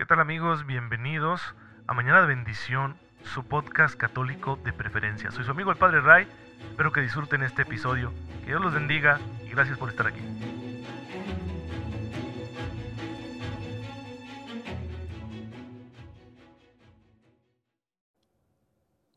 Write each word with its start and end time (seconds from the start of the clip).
¿Qué 0.00 0.06
tal 0.06 0.18
amigos? 0.18 0.64
Bienvenidos 0.64 1.42
a 1.86 1.92
Mañana 1.92 2.22
de 2.22 2.28
Bendición, 2.28 2.96
su 3.22 3.44
podcast 3.44 3.96
católico 3.96 4.58
de 4.64 4.72
preferencia. 4.72 5.30
Soy 5.30 5.44
su 5.44 5.50
amigo 5.50 5.70
el 5.70 5.76
Padre 5.76 6.00
Ray, 6.00 6.26
espero 6.70 6.90
que 6.90 7.02
disfruten 7.02 7.42
este 7.42 7.62
episodio. 7.62 8.10
Que 8.40 8.46
Dios 8.46 8.62
los 8.62 8.72
bendiga 8.72 9.20
y 9.44 9.50
gracias 9.50 9.76
por 9.76 9.90
estar 9.90 10.06
aquí. 10.06 10.22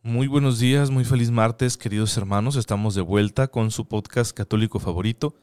Muy 0.02 0.28
buenos 0.28 0.60
días, 0.60 0.92
muy 0.92 1.06
feliz 1.06 1.32
martes, 1.32 1.78
queridos 1.78 2.18
hermanos. 2.18 2.58
Estamos 2.58 2.94
de 2.94 3.04
vuelta 3.04 3.48
con 3.48 3.72
su 3.72 3.88
podcast 3.88 4.36
católico 4.36 4.80
favorito, 4.80 5.34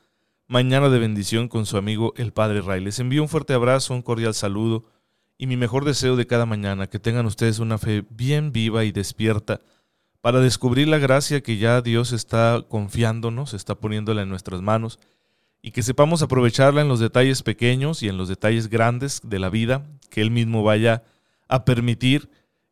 Mañana 0.48 0.90
de 0.90 0.98
Bendición 0.98 1.48
con 1.48 1.64
su 1.64 1.78
amigo 1.78 2.12
el 2.16 2.34
Padre 2.34 2.60
Ray. 2.60 2.84
Les 2.84 2.98
envío 2.98 3.22
un 3.22 3.30
fuerte 3.30 3.54
abrazo, 3.54 3.94
un 3.94 4.02
cordial 4.02 4.34
saludo 4.34 4.99
y 5.40 5.46
mi 5.46 5.56
mejor 5.56 5.86
deseo 5.86 6.16
de 6.16 6.26
cada 6.26 6.44
mañana, 6.44 6.86
que 6.86 6.98
tengan 6.98 7.24
ustedes 7.24 7.60
una 7.60 7.78
fe 7.78 8.04
bien 8.10 8.52
viva 8.52 8.84
y 8.84 8.92
despierta 8.92 9.62
para 10.20 10.40
descubrir 10.40 10.86
la 10.86 10.98
gracia 10.98 11.40
que 11.40 11.56
ya 11.56 11.80
Dios 11.80 12.12
está 12.12 12.62
confiándonos, 12.68 13.54
está 13.54 13.74
poniéndola 13.74 14.20
en 14.20 14.28
nuestras 14.28 14.60
manos 14.60 14.98
y 15.62 15.70
que 15.70 15.82
sepamos 15.82 16.20
aprovecharla 16.20 16.82
en 16.82 16.88
los 16.88 17.00
detalles 17.00 17.42
pequeños 17.42 18.02
y 18.02 18.08
en 18.10 18.18
los 18.18 18.28
detalles 18.28 18.68
grandes 18.68 19.22
de 19.24 19.38
la 19.38 19.48
vida 19.48 19.86
que 20.10 20.20
Él 20.20 20.30
mismo 20.30 20.62
vaya 20.62 21.04
a 21.48 21.64
permitir 21.64 22.28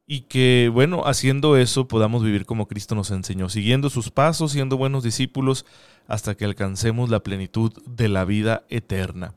y 0.06 0.23
que, 0.23 0.70
bueno, 0.70 1.05
haciendo 1.06 1.56
eso 1.56 1.89
podamos 1.89 2.23
vivir 2.23 2.45
como 2.45 2.69
Cristo 2.69 2.95
nos 2.95 3.11
enseñó, 3.11 3.48
siguiendo 3.48 3.89
sus 3.89 4.11
pasos, 4.11 4.53
siendo 4.53 4.77
buenos 4.77 5.03
discípulos, 5.05 5.64
hasta 6.06 6.34
que 6.34 6.45
alcancemos 6.45 7.09
la 7.09 7.23
plenitud 7.23 7.73
de 7.87 8.11
la 8.11 8.27
vida 8.27 8.66
eterna. 8.69 9.33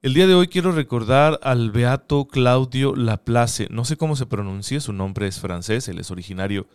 El 0.00 0.14
día 0.14 0.26
de 0.26 0.34
hoy 0.34 0.46
quiero 0.46 0.70
recordar 0.72 1.40
al 1.42 1.72
beato 1.72 2.28
Claudio 2.28 2.94
Laplace, 2.94 3.66
no 3.70 3.84
sé 3.84 3.96
cómo 3.96 4.14
se 4.14 4.26
pronuncia, 4.26 4.80
su 4.80 4.92
nombre 4.92 5.26
es 5.26 5.40
francés, 5.40 5.88
él 5.88 5.98
es 5.98 6.10
originario 6.12 6.68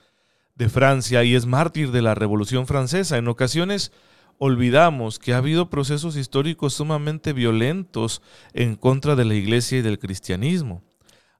de 0.55 0.67
Francia 0.67 1.23
y 1.23 1.33
es 1.33 1.45
mártir 1.45 1.91
de 1.91 2.01
la 2.01 2.15
Revolución 2.15 2.67
Francesa. 2.67 3.17
En 3.17 3.29
ocasiones 3.29 3.93
olvidamos 4.39 5.19
que 5.19 5.33
ha 5.33 5.37
habido 5.37 5.69
procesos 5.69 6.17
históricos 6.17 6.73
sumamente 6.73 7.31
violentos 7.31 8.21
en 8.53 8.75
contra 8.75 9.15
de 9.15 9.23
la 9.23 9.35
Iglesia 9.35 9.77
y 9.77 9.81
del 9.81 9.99
cristianismo 9.99 10.83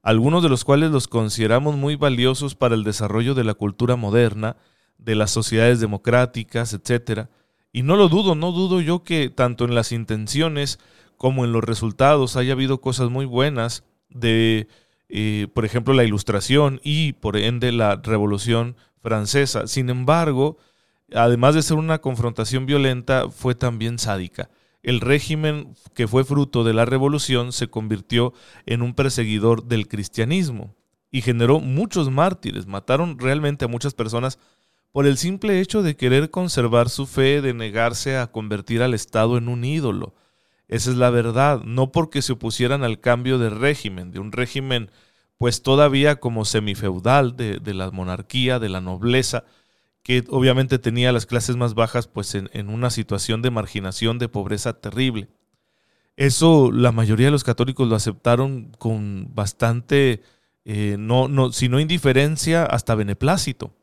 algunos 0.04 0.44
de 0.44 0.50
los 0.50 0.66
cuales 0.66 0.92
los 0.92 1.08
consideramos 1.08 1.78
muy 1.78 1.95
valiosos 1.95 2.56
para 2.56 2.76
el 2.76 2.84
desarrollo 2.84 3.34
de 3.34 3.45
la 3.45 3.54
cultura 3.54 3.95
moderna, 3.95 4.58
de 4.98 5.16
las 5.16 5.31
sociedades 5.31 5.80
democráticas, 5.80 6.73
etc. 6.73 7.30
Y 7.72 7.84
no 7.84 7.95
lo 7.95 8.09
dudo, 8.09 8.36
no 8.36 8.52
dudo 8.52 8.81
yo 8.81 9.04
que 9.04 9.30
tanto 9.30 9.64
en 9.64 9.76
las 9.76 9.94
intenciones 9.94 10.78
como 11.24 11.46
en 11.46 11.54
los 11.54 11.64
resultados 11.64 12.36
haya 12.36 12.52
habido 12.52 12.82
cosas 12.82 13.10
muy 13.10 13.24
buenas 13.24 13.86
de, 14.10 14.68
eh, 15.08 15.48
por 15.54 15.64
ejemplo, 15.64 15.94
la 15.94 16.04
ilustración 16.04 16.82
y 16.84 17.14
por 17.14 17.38
ende 17.38 17.72
la 17.72 17.96
revolución 17.96 18.76
francesa. 19.00 19.68
Sin 19.68 19.90
embargo, 19.90 20.58
además 21.16 21.56
de 21.56 21.62
ser 21.62 21.78
una 21.78 22.00
confrontación 22.00 22.66
violenta, 22.66 23.30
fue 23.30 23.56
también 23.56 24.00
sádica 24.00 24.50
el 24.82 25.00
régimen 25.00 25.76
que 25.94 26.10
fue 26.10 26.26
fruto 26.26 26.66
de 26.66 26.74
la 26.74 26.84
revolución 26.84 27.54
se 27.54 27.70
convirtió 27.70 28.34
en 28.66 28.82
un 28.82 28.94
perseguidor 28.94 29.64
del 29.64 29.88
cristianismo 29.88 30.76
y 31.10 31.22
generó 31.22 31.62
muchos 31.62 32.12
mártires, 32.12 32.68
mataron 32.68 33.18
realmente 33.18 33.64
a 33.64 33.70
muchas 33.70 33.94
personas 33.94 34.40
por 34.92 35.08
el 35.08 35.16
simple 35.16 35.62
hecho 35.62 35.84
de 35.84 35.96
querer 35.96 36.32
conservar 36.32 36.90
su 36.90 37.06
fe, 37.08 37.42
de 37.42 37.54
negarse 37.54 38.18
a 38.18 38.28
convertir 38.28 38.82
al 38.82 38.94
Estado 38.94 39.38
en 39.38 39.48
un 39.48 39.64
ídolo. 39.64 40.16
Esa 40.74 40.90
es 40.90 40.98
la 40.98 41.12
verdad, 41.12 41.62
no 41.64 41.92
porque 41.92 42.24
se 42.24 42.34
opusieran 42.34 42.84
al 42.84 43.00
cambio 43.00 43.38
de 43.38 43.52
régimen, 43.52 44.10
de 44.12 44.18
un 44.18 44.32
régimen 44.32 44.90
pues 45.38 45.62
todavía 45.62 46.16
como 46.16 46.46
semifeudal 46.46 47.38
de, 47.38 47.60
de 47.60 47.76
la 47.76 47.92
monarquía, 47.92 48.58
de 48.58 48.70
la 48.70 48.82
nobleza, 48.82 49.44
que 50.02 50.24
obviamente 50.30 50.80
tenía 50.80 51.12
las 51.12 51.28
clases 51.28 51.58
más 51.58 51.76
bajas 51.76 52.08
pues 52.08 52.33
en, 52.33 52.70
una 52.72 52.89
situación 52.89 53.44
de 53.44 53.52
marginación, 53.52 54.17
de 54.17 54.30
pobreza 54.30 54.73
terrible. 54.82 55.28
Eso 56.17 56.72
la 56.72 56.92
mayoría 56.92 57.28
de 57.28 57.32
los 57.33 57.44
católicos 57.44 57.88
lo 57.88 57.95
aceptaron 57.95 58.72
con 58.80 59.30
bastante, 59.36 60.23
eh, 60.66 60.95
no, 60.98 61.28
no, 61.28 61.52
si 61.52 61.70
no 61.70 61.80
indiferencia, 61.80 62.66
hasta 62.66 62.95
beneplácito. 62.95 63.76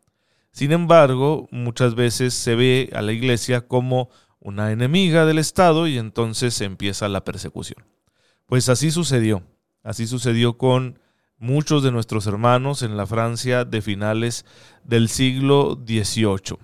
Sin 0.51 0.73
embargo, 0.73 1.47
muchas 1.53 1.95
veces 1.95 2.35
se 2.35 2.57
ve 2.57 2.91
a 2.95 3.01
la 3.01 3.13
iglesia 3.13 3.69
como 3.69 4.11
una 4.41 4.73
enemiga 4.73 5.27
del 5.27 5.39
Estado 5.39 5.87
y 5.87 5.99
entonces 5.99 6.61
empieza 6.61 7.09
la 7.09 7.25
persecución. 7.25 7.85
Pues 8.47 8.69
así 8.69 8.91
sucedió. 8.91 9.43
Así 9.83 10.07
sucedió 10.07 10.59
con 10.59 10.99
muchos 11.39 11.83
de 11.83 11.93
nuestros 11.93 12.27
hermanos 12.27 12.83
en 12.83 12.97
la 12.97 13.07
Francia 13.07 13.65
de 13.65 13.81
finales 13.81 14.45
del 14.85 15.09
siglo 15.09 15.79
XVIII. 15.87 16.59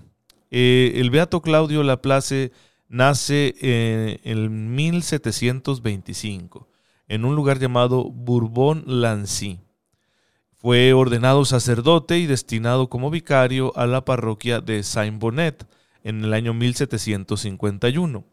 Eh, 0.51 0.93
el 0.97 1.11
Beato 1.11 1.41
Claudio 1.43 1.83
Laplace 1.83 2.53
nace 2.89 3.55
en 3.61 4.75
1725 4.75 6.69
en 7.09 7.25
un 7.25 7.35
lugar 7.37 7.59
llamado 7.59 8.05
Bourbon-Lancy. 8.11 9.61
Fue 10.57 10.93
ordenado 10.93 11.45
sacerdote 11.45 12.19
y 12.19 12.27
destinado 12.27 12.89
como 12.89 13.11
vicario 13.11 13.73
a 13.77 13.87
la 13.87 14.05
parroquia 14.05 14.61
de 14.61 14.83
Saint-Bonnet 14.83 15.67
en 16.07 16.23
el 16.23 16.35
año 16.35 16.55
1751. 16.55 18.25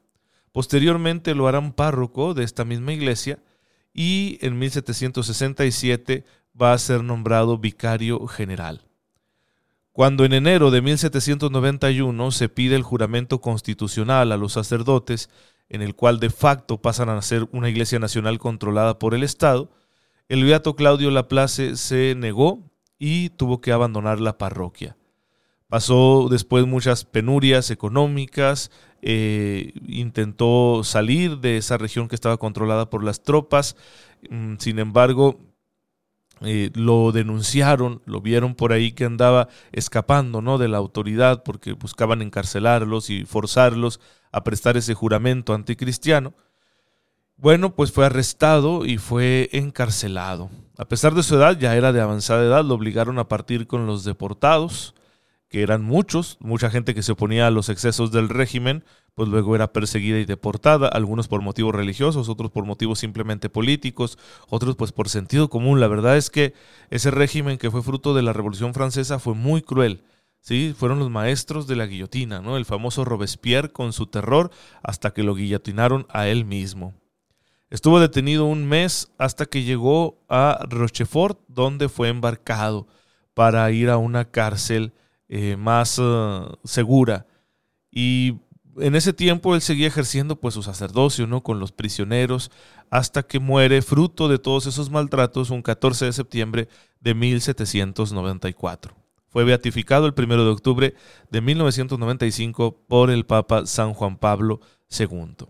Posteriormente 0.51 1.34
lo 1.34 1.47
harán 1.47 1.73
párroco 1.73 2.35
de 2.35 2.44
esta 2.44 2.66
misma 2.66 2.94
iglesia 2.94 3.39
y 3.91 4.38
en 4.41 4.59
1767 4.59 6.23
va 6.59 6.73
a 6.73 6.78
ser 6.78 7.03
nombrado 7.03 7.57
vicario 7.57 8.28
general. 8.28 8.85
Cuando 9.91 10.23
en 10.23 10.34
enero 10.34 10.69
de 10.69 10.84
1791 10.84 12.31
se 12.31 12.47
pide 12.47 12.75
el 12.75 12.84
juramento 12.84 13.41
constitucional 13.41 14.31
a 14.31 14.38
los 14.38 14.53
sacerdotes, 14.53 15.31
en 15.67 15.81
el 15.81 15.95
cual 15.95 16.19
de 16.19 16.29
facto 16.29 16.79
pasan 16.79 17.09
a 17.09 17.19
ser 17.23 17.50
una 17.51 17.69
iglesia 17.69 17.97
nacional 17.97 18.38
controlada 18.38 19.00
por 19.00 19.16
el 19.16 19.23
Estado, 19.23 19.72
el 20.29 20.44
beato 20.44 20.75
Claudio 20.75 21.09
Laplace 21.09 21.75
se 21.75 22.13
negó 22.16 22.72
y 23.00 23.29
tuvo 23.29 23.61
que 23.61 23.72
abandonar 23.72 24.19
la 24.19 24.38
parroquia. 24.38 24.95
Pasó 25.73 26.28
después 26.29 26.67
muchas 26.67 27.03
penurias 27.03 27.72
económicas, 27.72 28.69
eh, 29.01 29.73
intentó 29.88 30.84
salir 30.84 31.39
de 31.39 31.57
esa 31.57 31.79
región 31.79 32.07
que 32.07 32.13
estaba 32.13 32.38
controlada 32.38 32.91
por 32.91 33.03
las 33.03 33.23
tropas, 33.23 33.75
mm, 34.29 34.57
sin 34.59 34.78
embargo, 34.78 35.39
eh, 36.41 36.69
lo 36.75 37.11
denunciaron, 37.11 38.03
lo 38.06 38.22
vieron 38.22 38.53
por 38.53 38.72
ahí 38.72 38.91
que 38.91 39.06
andaba 39.06 39.47
escapando 39.72 40.44
¿no? 40.44 40.59
de 40.59 40.67
la 40.67 40.78
autoridad 40.78 41.41
porque 41.41 41.73
buscaban 41.73 42.22
encarcelarlos 42.22 43.09
y 43.09 43.25
forzarlos 43.25 44.00
a 44.31 44.44
prestar 44.44 44.78
ese 44.78 44.94
juramento 44.94 45.55
anticristiano. 45.55 46.35
Bueno, 47.35 47.73
pues 47.73 47.91
fue 47.91 48.05
arrestado 48.05 48.85
y 48.85 49.00
fue 49.00 49.50
encarcelado. 49.53 50.51
A 50.78 50.85
pesar 50.85 51.16
de 51.16 51.23
su 51.23 51.34
edad, 51.34 51.57
ya 51.57 51.75
era 51.75 51.91
de 51.91 52.01
avanzada 52.01 52.44
edad, 52.44 52.63
lo 52.63 52.75
obligaron 52.75 53.17
a 53.17 53.28
partir 53.28 53.66
con 53.66 53.88
los 53.88 54.03
deportados 54.03 54.94
que 55.53 55.62
eran 55.62 55.84
muchos, 55.84 56.38
mucha 56.40 56.72
gente 56.72 56.96
que 56.96 57.03
se 57.03 57.12
oponía 57.12 57.46
a 57.46 57.52
los 57.52 57.69
excesos 57.69 58.12
del 58.12 58.28
régimen, 58.28 58.84
pues 59.14 59.30
luego 59.30 59.53
era 59.53 59.72
perseguida 59.72 60.18
y 60.18 60.25
deportada, 60.25 60.88
algunos 60.88 61.28
por 61.28 61.44
motivos 61.44 61.75
religiosos, 61.75 62.28
otros 62.28 62.50
por 62.50 62.66
motivos 62.66 62.97
simplemente 62.97 63.52
políticos, 63.52 64.18
otros 64.50 64.75
pues 64.75 64.91
por 64.91 65.09
sentido 65.09 65.52
común. 65.52 65.80
La 65.80 65.88
verdad 65.88 66.18
es 66.18 66.31
que 66.31 66.56
ese 66.90 67.12
régimen 67.12 67.59
que 67.59 67.69
fue 67.69 67.84
fruto 67.84 68.16
de 68.16 68.24
la 68.24 68.34
Revolución 68.34 68.74
Francesa 68.74 69.19
fue 69.19 69.36
muy 69.36 69.62
cruel. 69.62 70.02
Sí, 70.40 70.74
fueron 70.75 70.97
los 70.97 71.12
maestros 71.12 71.68
de 71.68 71.75
la 71.75 71.85
guillotina, 71.85 72.41
¿no? 72.41 72.58
El 72.58 72.66
famoso 72.66 73.06
Robespierre 73.06 73.72
con 73.72 73.94
su 73.94 74.08
terror 74.08 74.50
hasta 74.81 75.12
que 75.12 75.22
lo 75.22 75.35
guillotinaron 75.35 76.08
a 76.09 76.28
él 76.30 76.46
mismo. 76.46 76.96
Estuvo 77.70 78.00
detenido 78.00 78.46
un 78.46 78.66
mes 78.66 79.12
hasta 79.20 79.46
que 79.46 79.62
llegó 79.62 80.18
a 80.30 80.66
Rochefort, 80.68 81.38
donde 81.47 81.90
fue 81.90 82.09
embarcado 82.09 82.88
para 83.35 83.70
ir 83.70 83.91
a 83.91 83.97
una 83.97 84.26
cárcel 84.26 84.94
eh, 85.35 85.58
más 85.58 85.97
eh, 86.00 86.41
segura. 86.64 87.26
Y 87.90 88.35
en 88.78 88.94
ese 88.94 89.14
tiempo 89.14 89.56
él 89.56 89.62
seguía 89.62 89.88
ejerciendo 89.88 90.35
pues 90.35 90.53
su 90.53 90.62
sacerdocio, 90.62 91.26
¿no? 91.26 91.41
Con 91.41 91.59
los 91.59 91.72
prisioneros, 91.72 92.52
hasta 92.91 93.24
que 93.24 93.40
muere 93.40 93.82
fruto 93.82 94.28
de 94.28 94.38
todos 94.38 94.68
esos 94.68 94.91
maltratos 94.91 95.50
un 95.50 95.64
14 95.64 96.06
de 96.06 96.14
septiembre 96.14 96.70
de 97.00 97.16
1794. 97.16 98.96
Fue 99.28 99.44
beatificado 99.44 100.06
el 100.06 100.14
1 100.16 100.46
de 100.46 100.52
octubre 100.52 100.94
de 101.32 101.41
1995 101.41 102.84
por 102.88 103.09
el 103.09 103.26
Papa 103.26 103.66
San 103.66 103.96
Juan 103.96 104.18
Pablo 104.18 104.62
II. 104.96 105.47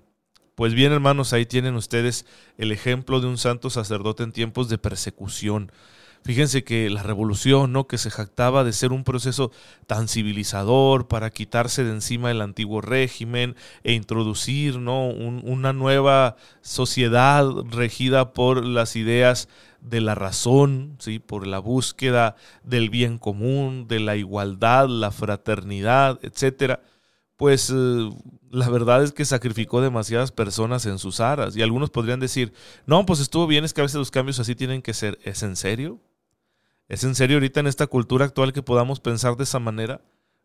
Pues 0.56 0.74
bien, 0.74 0.94
hermanos, 0.94 1.34
ahí 1.34 1.46
tienen 1.46 1.76
ustedes 1.76 2.26
el 2.58 2.72
ejemplo 2.72 3.20
de 3.20 3.28
un 3.28 3.38
santo 3.38 3.70
sacerdote 3.70 4.24
en 4.24 4.32
tiempos 4.32 4.70
de 4.70 4.78
persecución. 4.78 5.74
Fíjense 6.24 6.64
que 6.64 6.90
la 6.90 7.04
revolución, 7.04 7.74
¿no? 7.74 7.86
Que 7.86 7.98
se 7.98 8.10
jactaba 8.10 8.64
de 8.64 8.72
ser 8.72 8.94
un 8.94 9.04
proceso 9.04 9.52
tan 9.88 10.08
civilizador 10.08 11.08
para 11.10 11.30
quitarse 11.32 11.84
de 11.84 11.92
encima 11.92 12.32
el 12.32 12.42
antiguo 12.42 12.80
régimen 12.80 13.56
e 13.84 13.92
introducir, 13.94 14.80
¿no? 14.80 15.08
una 15.08 15.74
nueva 15.74 16.38
sociedad 16.62 17.46
regida 17.70 18.32
por 18.32 18.66
las 18.66 18.96
ideas 18.96 19.50
de 19.82 20.00
la 20.00 20.16
razón, 20.16 20.96
¿sí? 21.00 21.20
por 21.20 21.46
la 21.46 21.60
búsqueda 21.60 22.38
del 22.64 22.90
bien 22.90 23.18
común, 23.18 23.88
de 23.90 24.00
la 24.00 24.16
igualdad, 24.16 24.88
la 24.88 25.12
fraternidad, 25.12 26.20
etcétera, 26.22 26.80
pues 27.36 27.70
eh, 27.70 28.10
la 28.50 28.70
verdad 28.70 29.04
es 29.04 29.12
que 29.12 29.26
sacrificó 29.26 29.82
demasiadas 29.82 30.32
personas 30.32 30.86
en 30.86 31.00
sus 31.00 31.20
aras. 31.20 31.58
Y 31.58 31.62
algunos 31.62 31.90
podrían 31.90 32.22
decir, 32.22 32.54
no, 32.86 33.06
pues 33.06 33.20
estuvo 33.20 33.46
bien, 33.46 33.66
es 33.66 33.74
que 33.74 33.82
a 33.82 33.84
veces 33.84 33.98
los 33.98 34.12
cambios 34.12 34.40
así 34.40 34.56
tienen 34.56 34.82
que 34.82 34.94
ser. 34.94 35.20
¿Es 35.24 35.44
en 35.44 35.58
serio? 35.58 36.00
¿Es 36.88 37.04
en 37.04 37.16
serio 37.16 37.38
ahorita 37.38 37.60
en 37.60 37.68
esta 37.68 37.88
cultura 37.88 38.26
actual 38.26 38.54
que 38.54 38.62
podamos 38.62 39.00
pensar 39.00 39.36
de 39.38 39.44
esa 39.44 39.60
manera? 39.60 40.02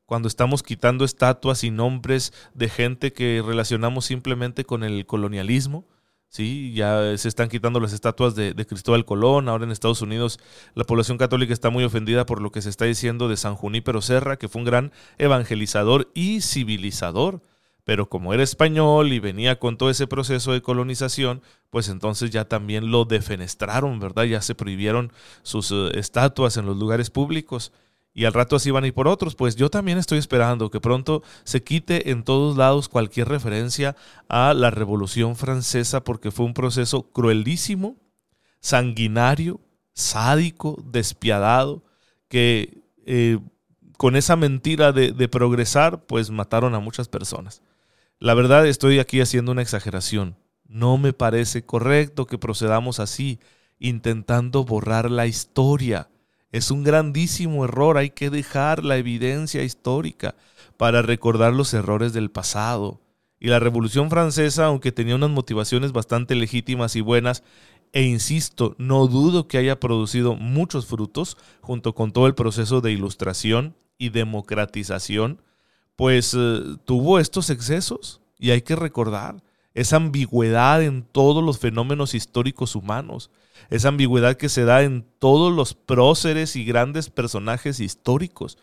Cuando 0.07 0.29
estamos 0.29 0.63
quitando 0.63 1.05
estatuas 1.05 1.65
y 1.65 1.71
nombres 1.71 2.33
de 2.55 2.69
gente 2.69 3.13
que 3.13 3.43
relacionamos 3.45 4.07
simplemente 4.07 4.65
con 4.65 4.83
el 4.83 5.05
colonialismo 5.07 5.87
Sí, 6.31 6.75
ya 6.75 7.17
se 7.17 7.27
están 7.27 7.49
quitando 7.49 7.81
las 7.81 7.95
estatuas 7.95 8.35
de, 8.35 8.55
Cristóbal 8.67 9.07
Colón. 9.07 9.49
Ahora 9.49 9.65
en 9.65 9.71
Estados 9.71 10.03
Unidos 10.03 10.39
la 10.75 10.85
población 10.85 11.17
católica 11.17 11.55
está 11.55 11.71
muy 11.71 11.85
ofendida 11.85 12.27
por 12.27 12.43
lo 12.43 12.53
que 12.53 12.61
se 12.61 12.69
está 12.69 12.85
diciendo 12.85 13.29
de 13.29 13.39
San 13.39 13.55
Junípero 13.55 14.03
Serra, 14.03 14.37
que 14.37 14.49
fue 14.49 14.61
un 14.61 14.67
gran 14.67 14.93
evangelizador 15.17 16.11
y 16.15 16.43
civilizador. 16.43 17.41
Pero 17.89 18.11
como 18.11 18.35
era 18.35 18.43
español 18.43 19.15
y 19.15 19.19
venía 19.19 19.59
con 19.59 19.79
todo 19.79 19.89
ese 19.89 20.07
proceso 20.07 20.53
de 20.53 20.61
colonización, 20.61 21.41
pues 21.71 21.89
entonces 21.89 22.29
ya 22.29 22.45
también 22.45 22.91
lo 22.91 23.07
defenestraron, 23.07 23.99
¿verdad? 23.99 24.25
Ya 24.25 24.43
se 24.43 24.55
prohibieron 24.55 25.11
sus 25.43 25.73
eh, 25.73 25.93
estatuas 25.95 26.59
en 26.59 26.67
los 26.67 26.77
lugares 26.77 27.09
públicos 27.09 27.73
y 28.13 28.27
al 28.27 28.35
rato 28.35 28.57
así 28.57 28.71
van 28.71 28.85
a 28.85 28.89
ir 28.89 28.93
por 28.93 29.09
otros. 29.09 29.35
Pues 29.37 29.57
yo 29.57 29.71
también 29.71 29.97
estoy 29.97 30.19
esperando 30.19 30.71
que 30.71 30.83
pronto 30.83 31.23
se 31.45 31.65
quite 31.65 32.11
en 32.11 32.25
todos 32.25 32.59
lados 32.59 32.91
cualquier 32.91 33.31
referencia 33.31 33.97
a 34.29 34.53
la 34.53 34.71
Revolución 34.71 35.35
Francesa 35.35 36.05
porque 36.05 36.31
fue 36.31 36.45
un 36.45 36.53
proceso 36.53 37.11
cruelísimo, 37.11 37.97
sanguinario, 38.61 39.63
sádico, 39.95 40.77
despiadado, 40.85 41.85
que 42.29 42.83
eh, 43.07 43.39
con 43.97 44.15
esa 44.15 44.37
mentira 44.37 44.93
de, 44.93 45.13
de 45.13 45.29
progresar, 45.29 46.05
pues 46.05 46.31
mataron 46.31 46.75
a 46.75 46.81
muchas 46.81 47.09
personas. 47.09 47.63
La 48.19 48.35
verdad 48.35 48.67
estoy 48.67 48.99
aquí 48.99 49.21
haciendo 49.21 49.53
una 49.53 49.63
exageración. 49.63 50.37
No 50.67 50.99
me 50.99 51.13
parece 51.13 51.65
correcto 51.65 52.27
que 52.27 52.39
procedamos 52.39 53.01
así, 53.01 53.39
intentando 53.79 54.65
borrar 54.65 55.11
la 55.11 55.27
historia 55.27 56.09
es 56.51 56.71
un 56.71 56.83
grandísimo 56.83 57.65
error. 57.65 57.99
Hay 57.99 58.11
que 58.11 58.31
dejar 58.31 58.85
la 58.85 58.97
evidencia 58.97 59.63
histórica 59.63 60.35
para 60.77 61.03
recordar 61.03 61.53
los 61.53 61.75
errores 61.75 62.13
del 62.13 62.31
pasado. 62.31 63.01
Y 63.41 63.49
la 63.49 63.61
Revolución 63.61 64.11
Francesa, 64.11 64.67
aunque 64.67 64.93
tenía 64.93 65.15
unas 65.15 65.31
motivaciones 65.31 65.93
bastante 65.93 66.35
legítimas 66.35 66.97
y 66.97 67.01
buenas, 67.01 67.45
e 67.93 68.03
insisto, 68.03 68.75
no 68.79 69.07
dudo 69.07 69.47
que 69.47 69.59
haya 69.59 69.79
producido 69.79 70.35
muchos 70.35 70.87
frutos 70.87 71.37
junto 71.61 71.95
con 71.95 72.13
todo 72.13 72.27
el 72.27 72.35
proceso 72.35 72.81
de 72.81 72.93
ilustración 72.93 73.77
y 73.97 74.11
democratización, 74.11 75.41
pues 75.99 76.33
eh, 76.39 76.77
tuvo 76.85 77.19
estos 77.19 77.51
excesos 77.51 78.21
y 78.39 78.53
hay 78.53 78.63
que 78.63 78.77
recordar 78.77 79.43
esa 79.75 79.97
ambigüedad 79.97 80.81
en 80.81 81.03
todos 81.03 81.43
los 81.43 81.59
fenómenos 81.59 82.15
históricos 82.15 82.77
humanos 82.77 83.31
esa 83.71 83.89
ambigüedad 83.89 84.37
que 84.37 84.49
se 84.49 84.65
da 84.65 84.83
en 84.83 85.05
todos 85.19 85.53
los 85.53 85.75
próceres 85.75 86.55
y 86.57 86.65
grandes 86.65 87.11
personajes 87.11 87.81
históricos. 87.81 88.59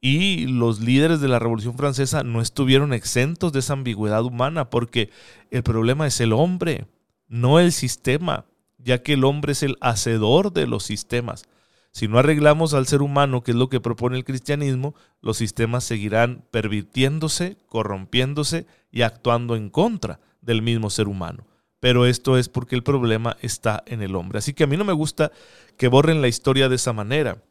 Y 0.00 0.46
los 0.46 0.80
líderes 0.80 1.20
de 1.20 1.28
la 1.28 1.38
Revolución 1.38 1.76
Francesa 1.76 2.24
no 2.24 2.40
estuvieron 2.40 2.92
exentos 2.92 3.52
de 3.52 3.60
esa 3.60 3.74
ambigüedad 3.74 4.24
humana, 4.24 4.68
porque 4.68 5.10
el 5.50 5.62
problema 5.62 6.06
es 6.06 6.20
el 6.20 6.32
hombre, 6.32 6.86
no 7.28 7.60
el 7.60 7.70
sistema, 7.70 8.44
ya 8.78 9.02
que 9.02 9.12
el 9.12 9.24
hombre 9.24 9.52
es 9.52 9.62
el 9.62 9.78
hacedor 9.80 10.52
de 10.52 10.66
los 10.66 10.82
sistemas. 10.82 11.44
Si 11.92 12.08
no 12.08 12.18
arreglamos 12.18 12.74
al 12.74 12.86
ser 12.86 13.02
humano, 13.02 13.42
que 13.42 13.52
es 13.52 13.56
lo 13.56 13.68
que 13.68 13.80
propone 13.80 14.16
el 14.16 14.24
cristianismo, 14.24 14.94
los 15.20 15.36
sistemas 15.36 15.84
seguirán 15.84 16.44
pervirtiéndose, 16.50 17.56
corrompiéndose 17.68 18.66
y 18.90 19.02
actuando 19.02 19.54
en 19.54 19.70
contra 19.70 20.18
del 20.40 20.62
mismo 20.62 20.90
ser 20.90 21.06
humano 21.06 21.46
pero 21.82 22.06
esto 22.06 22.38
es 22.38 22.48
porque 22.48 22.76
el 22.76 22.84
problema 22.84 23.36
está 23.40 23.82
en 23.86 24.02
el 24.02 24.14
hombre. 24.14 24.38
Así 24.38 24.54
que 24.54 24.62
a 24.62 24.66
mí 24.68 24.76
no 24.76 24.84
me 24.84 24.92
gusta 24.92 25.32
que 25.76 25.88
borren 25.88 26.22
la 26.22 26.28
historia 26.28 26.68
de 26.68 26.76
esa 26.76 26.92
manera, 26.92 27.42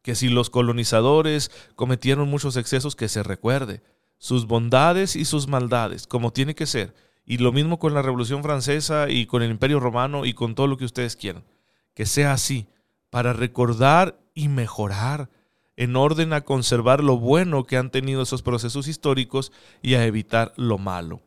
que 0.00 0.14
si 0.14 0.28
los 0.28 0.48
colonizadores 0.48 1.50
cometieron 1.74 2.30
muchos 2.30 2.56
excesos, 2.56 2.94
que 2.94 3.08
se 3.08 3.24
recuerde 3.24 3.82
sus 4.16 4.46
bondades 4.46 5.16
y 5.16 5.24
sus 5.24 5.48
maldades, 5.48 6.06
como 6.06 6.32
tiene 6.32 6.54
que 6.54 6.66
ser. 6.66 6.94
Y 7.26 7.38
lo 7.38 7.50
mismo 7.50 7.80
con 7.80 7.94
la 7.94 8.02
Revolución 8.02 8.44
Francesa 8.44 9.10
y 9.10 9.26
con 9.26 9.42
el 9.42 9.50
Imperio 9.50 9.80
Romano 9.80 10.24
y 10.24 10.34
con 10.34 10.54
todo 10.54 10.68
lo 10.68 10.76
que 10.76 10.84
ustedes 10.84 11.16
quieran. 11.16 11.42
Que 11.94 12.06
sea 12.06 12.34
así, 12.34 12.68
para 13.10 13.32
recordar 13.32 14.18
y 14.34 14.48
mejorar, 14.48 15.30
en 15.76 15.94
orden 15.94 16.32
a 16.32 16.40
conservar 16.40 17.04
lo 17.04 17.18
bueno 17.18 17.64
que 17.64 17.76
han 17.76 17.90
tenido 17.90 18.22
esos 18.22 18.42
procesos 18.42 18.88
históricos 18.88 19.52
y 19.80 19.94
a 19.94 20.04
evitar 20.04 20.52
lo 20.56 20.76
malo. 20.78 21.22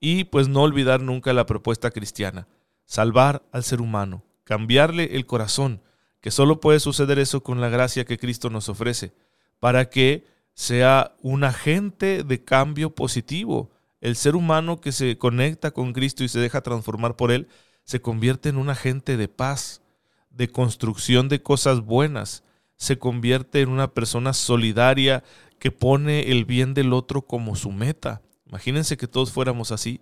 Y 0.00 0.24
pues 0.24 0.48
no 0.48 0.62
olvidar 0.62 1.02
nunca 1.02 1.34
la 1.34 1.44
propuesta 1.44 1.90
cristiana, 1.90 2.48
salvar 2.86 3.42
al 3.52 3.62
ser 3.62 3.82
humano, 3.82 4.22
cambiarle 4.44 5.16
el 5.16 5.26
corazón, 5.26 5.82
que 6.20 6.30
solo 6.30 6.60
puede 6.60 6.80
suceder 6.80 7.18
eso 7.18 7.42
con 7.42 7.60
la 7.60 7.68
gracia 7.68 8.04
que 8.04 8.18
Cristo 8.18 8.48
nos 8.48 8.68
ofrece, 8.70 9.12
para 9.58 9.90
que 9.90 10.26
sea 10.54 11.14
un 11.22 11.44
agente 11.44 12.24
de 12.24 12.44
cambio 12.44 12.94
positivo. 12.94 13.70
El 14.00 14.16
ser 14.16 14.34
humano 14.34 14.80
que 14.80 14.92
se 14.92 15.18
conecta 15.18 15.70
con 15.70 15.92
Cristo 15.92 16.24
y 16.24 16.28
se 16.28 16.40
deja 16.40 16.62
transformar 16.62 17.16
por 17.16 17.30
Él, 17.30 17.48
se 17.84 18.00
convierte 18.00 18.48
en 18.48 18.56
un 18.56 18.70
agente 18.70 19.16
de 19.16 19.28
paz, 19.28 19.82
de 20.30 20.48
construcción 20.48 21.28
de 21.28 21.42
cosas 21.42 21.80
buenas, 21.80 22.44
se 22.76 22.98
convierte 22.98 23.60
en 23.60 23.68
una 23.68 23.92
persona 23.92 24.32
solidaria 24.32 25.22
que 25.58 25.70
pone 25.70 26.32
el 26.32 26.46
bien 26.46 26.72
del 26.72 26.92
otro 26.92 27.22
como 27.22 27.54
su 27.54 27.70
meta. 27.70 28.22
Imagínense 28.46 28.96
que 28.96 29.06
todos 29.06 29.32
fuéramos 29.32 29.70
así. 29.70 30.00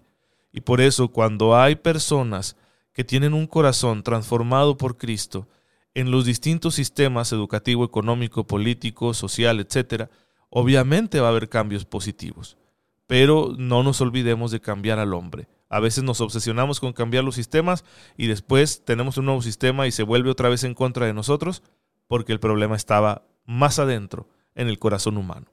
Y 0.52 0.60
por 0.60 0.80
eso 0.80 1.08
cuando 1.08 1.56
hay 1.56 1.76
personas 1.76 2.56
que 2.92 3.04
tienen 3.04 3.34
un 3.34 3.46
corazón 3.46 4.02
transformado 4.02 4.76
por 4.76 4.96
Cristo 4.96 5.48
en 5.94 6.10
los 6.10 6.24
distintos 6.24 6.76
sistemas 6.76 7.32
educativo, 7.32 7.84
económico, 7.84 8.46
político, 8.46 9.14
social, 9.14 9.60
etc., 9.60 10.08
obviamente 10.50 11.20
va 11.20 11.26
a 11.26 11.30
haber 11.30 11.48
cambios 11.48 11.84
positivos. 11.84 12.56
Pero 13.06 13.54
no 13.58 13.82
nos 13.82 14.00
olvidemos 14.00 14.50
de 14.50 14.60
cambiar 14.60 14.98
al 14.98 15.14
hombre. 15.14 15.48
A 15.68 15.80
veces 15.80 16.04
nos 16.04 16.20
obsesionamos 16.20 16.80
con 16.80 16.92
cambiar 16.92 17.24
los 17.24 17.34
sistemas 17.34 17.84
y 18.16 18.26
después 18.26 18.84
tenemos 18.84 19.18
un 19.18 19.26
nuevo 19.26 19.42
sistema 19.42 19.86
y 19.86 19.92
se 19.92 20.02
vuelve 20.02 20.30
otra 20.30 20.48
vez 20.48 20.64
en 20.64 20.74
contra 20.74 21.06
de 21.06 21.12
nosotros 21.12 21.62
porque 22.06 22.32
el 22.32 22.40
problema 22.40 22.76
estaba 22.76 23.26
más 23.44 23.78
adentro, 23.78 24.28
en 24.58 24.68
el 24.68 24.78
corazón 24.78 25.16
humano. 25.16 25.46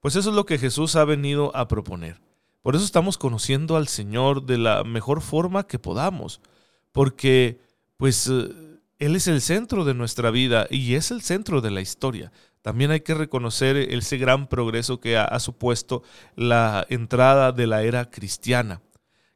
Pues 0.00 0.16
eso 0.16 0.30
es 0.30 0.36
lo 0.36 0.44
que 0.44 0.58
Jesús 0.58 0.96
ha 0.96 1.04
venido 1.04 1.56
a 1.56 1.66
proponer. 1.66 2.20
Por 2.62 2.76
eso 2.76 2.84
estamos 2.84 3.18
conociendo 3.18 3.76
al 3.76 3.88
Señor 3.88 4.44
de 4.44 4.58
la 4.58 4.84
mejor 4.84 5.22
forma 5.22 5.66
que 5.66 5.78
podamos, 5.78 6.40
porque 6.92 7.58
pues 7.96 8.28
eh, 8.28 8.50
Él 8.98 9.16
es 9.16 9.26
el 9.28 9.40
centro 9.40 9.84
de 9.84 9.94
nuestra 9.94 10.30
vida 10.30 10.66
y 10.70 10.94
es 10.94 11.10
el 11.10 11.22
centro 11.22 11.60
de 11.62 11.70
la 11.70 11.80
historia. 11.80 12.32
También 12.60 12.90
hay 12.90 13.00
que 13.00 13.14
reconocer 13.14 13.76
ese 13.76 14.18
gran 14.18 14.46
progreso 14.46 15.00
que 15.00 15.18
ha, 15.18 15.38
supuesto 15.40 16.02
la 16.36 16.86
entrada 16.88 17.52
de 17.52 17.66
la 17.66 17.82
era 17.82 18.10
cristiana. 18.10 18.80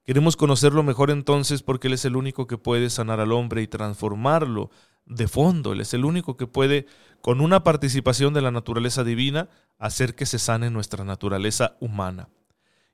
Queremos 0.08 0.38
conocerlo 0.38 0.82
mejor 0.82 1.10
entonces 1.10 1.62
porque 1.62 1.88
Él 1.88 1.92
es 1.92 2.06
el 2.06 2.16
único 2.16 2.46
que 2.46 2.56
puede 2.56 2.88
sanar 2.88 3.20
al 3.20 3.30
hombre 3.30 3.60
y 3.60 3.66
transformarlo 3.66 4.70
de 5.04 5.28
fondo. 5.28 5.74
Él 5.74 5.82
es 5.82 5.92
el 5.92 6.06
único 6.06 6.38
que 6.38 6.46
puede, 6.46 6.86
con 7.20 7.42
una 7.42 7.62
participación 7.62 8.32
de 8.32 8.40
la 8.40 8.50
naturaleza 8.50 9.04
divina, 9.04 9.50
hacer 9.76 10.14
que 10.14 10.24
se 10.24 10.38
sane 10.38 10.70
nuestra 10.70 11.04
naturaleza 11.04 11.76
humana. 11.78 12.30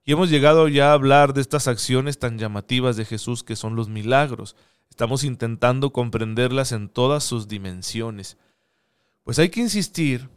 Y 0.05 0.11
hemos 0.11 0.29
llegado 0.29 0.67
ya 0.67 0.91
a 0.91 0.95
hablar 0.95 1.35
de 1.35 1.43
estas 1.43 1.69
acciones 1.69 2.19
tan 2.19 2.37
llamativas 2.37 2.97
de 2.97 3.05
Jesús 3.05 3.45
que 3.45 3.55
son 3.55 3.77
los 3.77 3.89
milagros. 3.89 4.57
Estamos 4.91 5.23
intentando 5.23 5.93
comprenderlas 5.93 6.73
en 6.73 6.89
todas 6.89 7.23
sus 7.23 7.47
dimensiones. 7.47 8.39
Pues 9.23 9.39
hay 9.39 9.51
que 9.51 9.61
insistir 9.61 10.31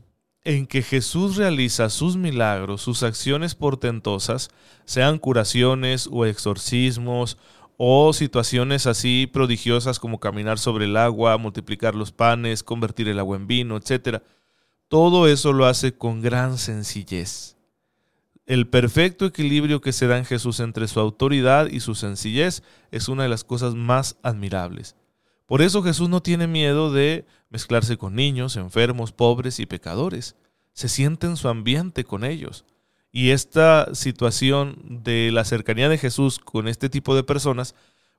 en 0.48 0.66
que 0.66 0.82
Jesús 0.82 1.36
realiza 1.36 1.90
sus 1.90 2.16
milagros, 2.16 2.82
sus 2.82 3.04
acciones 3.04 3.54
portentosas, 3.54 4.50
sean 4.86 5.20
curaciones 5.20 6.08
o 6.10 6.26
exorcismos 6.26 7.38
o 7.76 8.14
situaciones 8.14 8.88
así 8.88 9.30
prodigiosas 9.32 10.00
como 10.00 10.22
caminar 10.22 10.58
sobre 10.58 10.86
el 10.86 10.96
agua, 10.96 11.38
multiplicar 11.38 11.96
los 11.96 12.14
panes, 12.14 12.64
convertir 12.64 13.10
el 13.10 13.20
agua 13.20 13.36
en 13.36 13.48
vino, 13.48 13.76
etc. 13.76 14.24
Todo 14.88 15.28
eso 15.28 15.52
lo 15.52 15.66
hace 15.66 15.98
con 15.98 16.22
gran 16.22 16.58
sencillez. 16.58 17.58
El 18.46 18.70
perfecto 18.70 19.26
equilibrio 19.26 19.82
que 19.82 19.92
se 19.92 20.08
da 20.08 20.18
en 20.18 20.24
Jesús 20.24 20.62
entre 20.62 20.88
su 20.88 21.02
autoridad 21.02 21.68
y 21.68 21.82
su 21.82 21.94
sencillez 21.94 22.64
es 22.92 23.10
una 23.10 23.24
de 23.24 23.30
las 23.30 23.44
cosas 23.44 23.76
más 23.76 24.16
admirables. 24.24 24.96
Por 25.46 25.62
eso 25.62 25.84
Jesús 25.84 26.08
no 26.08 26.22
tiene 26.22 26.48
miedo 26.48 26.90
de 26.90 27.26
mezclarse 27.50 27.98
con 27.98 28.16
niños, 28.16 28.56
enfermos, 28.56 29.12
pobres 29.12 29.60
y 29.60 29.66
pecadores. 29.66 30.36
Se 30.74 30.90
siente 30.90 31.28
en 31.28 31.38
su 31.38 31.48
ambiente 31.48 32.04
con 32.04 32.24
ellos. 32.24 32.66
Y 33.12 33.32
esta 33.32 33.94
situación 33.96 35.02
de 35.04 35.32
la 35.32 35.46
cercanía 35.46 35.90
de 35.90 35.98
Jesús 35.98 36.40
con 36.40 36.68
este 36.68 36.90
tipo 36.90 37.16
de 37.16 37.24
personas, 37.24 37.74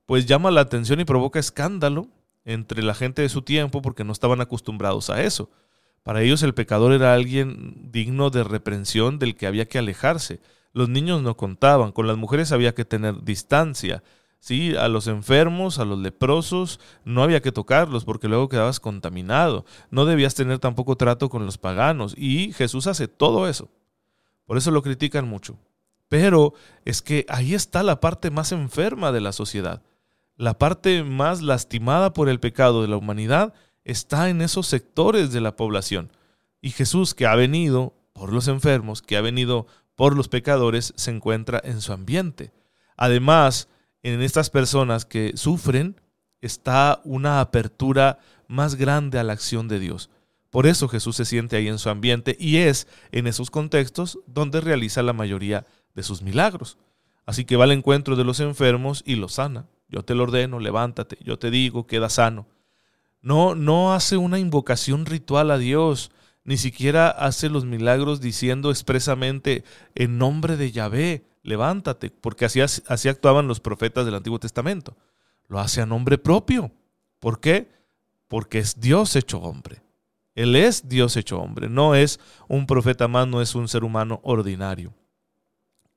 pues 0.07 0.27
llama 0.27 0.51
la 0.51 0.63
atención 0.63 1.01
y 1.01 1.05
provoca 1.05 1.39
escándalo 1.39 2.09
entre 2.45 2.83
la 2.83 2.95
gente 2.95 3.23
de 3.23 3.29
su 3.29 3.43
tiempo 3.43 3.83
porque 3.83 4.05
no 4.05 4.13
estaban 4.13 4.41
acostumbrados 4.41 5.11
a 5.11 5.23
eso. 5.23 5.51
Para 6.03 6.23
ellos 6.23 6.43
el 6.43 6.55
pecador 6.55 6.93
era 6.93 7.13
alguien 7.13 7.93
digno 7.93 8.31
de 8.31 8.43
reprensión 8.43 9.19
del 9.19 9.37
que 9.37 9.47
había 9.47 9.69
que 9.69 9.79
alejarse. 9.79 10.41
Los 10.73 10.89
niños 10.89 11.23
no 11.23 11.37
contaban, 11.37 11.93
con 11.93 12.07
las 12.07 12.17
mujeres 12.17 12.53
había 12.53 12.75
que 12.75 12.87
tener 12.87 13.23
distancia. 13.23 14.03
¿Sí? 14.41 14.77
A 14.77 14.89
los 14.89 15.07
enfermos, 15.07 15.79
a 15.79 15.85
los 15.85 15.99
leprosos, 15.99 16.81
no 17.05 17.23
había 17.23 17.43
que 17.43 17.53
tocarlos 17.53 18.05
porque 18.05 18.29
luego 18.29 18.49
quedabas 18.49 18.81
contaminado. 18.81 19.65
No 19.91 20.05
debías 20.05 20.35
tener 20.35 20.59
tampoco 20.59 20.97
trato 20.97 21.29
con 21.29 21.45
los 21.45 21.59
paganos. 21.59 22.15
Y 22.17 22.53
Jesús 22.53 22.87
hace 22.87 23.09
todo 23.09 23.49
eso. 23.49 23.69
Por 24.47 24.57
eso 24.57 24.71
lo 24.71 24.83
critican 24.83 25.29
mucho. 25.29 25.59
Pero 26.09 26.55
es 26.85 27.03
que 27.03 27.27
ahí 27.29 27.55
está 27.55 27.83
la 27.83 28.01
parte 28.01 28.31
más 28.31 28.53
enferma 28.53 29.13
de 29.13 29.21
la 29.21 29.33
sociedad. 29.33 29.83
La 30.37 30.59
parte 30.59 31.03
más 31.03 31.43
lastimada 31.43 32.13
por 32.13 32.29
el 32.29 32.41
pecado 32.41 32.83
de 32.83 32.89
la 32.89 32.97
humanidad 32.97 33.53
está 33.85 34.31
en 34.31 34.41
esos 34.41 34.67
sectores 34.67 35.33
de 35.33 35.41
la 35.41 35.57
población. 35.57 36.13
Y 36.61 36.71
Jesús, 36.71 37.15
que 37.15 37.27
ha 37.27 37.35
venido 37.35 37.95
por 38.13 38.33
los 38.33 38.49
enfermos, 38.49 39.03
que 39.03 39.17
ha 39.17 39.21
venido 39.21 39.67
por 39.97 40.17
los 40.17 40.29
pecadores, 40.29 40.93
se 40.97 41.11
encuentra 41.11 41.61
en 41.63 41.81
su 41.81 41.93
ambiente. 41.93 42.53
Además, 42.97 43.69
en 44.09 44.23
estas 44.23 44.51
personas 44.51 45.05
que 45.05 45.37
sufren 45.37 46.01
está 46.41 47.01
una 47.05 47.41
apertura 47.41 48.19
más 48.47 48.77
grande 48.77 49.19
a 49.19 49.25
la 49.25 49.33
acción 49.33 49.69
de 49.69 49.79
Dios. 49.79 50.11
Por 50.51 50.67
eso 50.67 50.89
Jesús 50.89 51.17
se 51.17 51.25
siente 51.25 51.57
ahí 51.57 51.69
en 51.69 51.79
su 51.79 51.91
ambiente 51.91 52.37
y 52.39 52.57
es 52.57 52.89
en 53.13 53.27
esos 53.27 53.51
contextos 53.51 54.19
donde 54.27 54.61
realiza 54.61 55.03
la 55.03 55.13
mayoría 55.13 55.67
de 55.95 56.03
sus 56.03 56.23
milagros. 56.23 56.79
Así 57.27 57.45
que 57.45 57.57
va 57.57 57.65
al 57.65 57.73
encuentro 57.73 58.17
de 58.17 58.25
los 58.25 58.41
enfermos 58.41 59.03
y 59.05 59.17
los 59.17 59.35
sana. 59.35 59.67
Yo 59.89 60.03
te 60.03 60.15
lo 60.15 60.23
ordeno, 60.25 60.61
levántate, 60.61 61.19
yo 61.23 61.39
te 61.39 61.51
digo, 61.51 61.87
queda 61.87 62.09
sano. 62.09 62.47
No, 63.21 63.55
no 63.55 63.93
hace 63.93 64.17
una 64.17 64.39
invocación 64.39 65.05
ritual 65.05 65.51
a 65.51 65.59
Dios, 65.59 66.11
ni 66.45 66.57
siquiera 66.57 67.11
hace 67.11 67.51
los 67.51 67.67
milagros 67.67 68.21
diciendo 68.21 68.71
expresamente 68.71 69.65
en 69.95 70.17
nombre 70.17 70.57
de 70.57 70.73
Yahvé, 70.73 71.25
levántate, 71.43 72.11
porque 72.11 72.45
así, 72.45 72.61
así 72.61 73.09
actuaban 73.09 73.49
los 73.49 73.61
profetas 73.61 74.05
del 74.05 74.15
Antiguo 74.15 74.39
Testamento. 74.39 74.97
Lo 75.49 75.61
hace 75.61 75.81
a 75.81 75.87
nombre 75.87 76.19
propio. 76.19 76.71
¿Por 77.21 77.41
qué? 77.41 77.71
Porque 78.29 78.59
es 78.59 78.81
Dios 78.81 79.17
hecho 79.17 79.39
hombre. 79.39 79.83
Él 80.39 80.55
es 80.55 80.89
Dios 80.89 81.17
hecho 81.17 81.41
hombre, 81.41 81.69
no 81.69 81.97
es 81.97 82.21
un 82.47 82.69
profeta 82.69 83.09
más, 83.09 83.27
no 83.27 83.43
es 83.43 83.57
un 83.57 83.67
ser 83.67 83.83
humano 83.83 84.21
ordinario. 84.23 84.95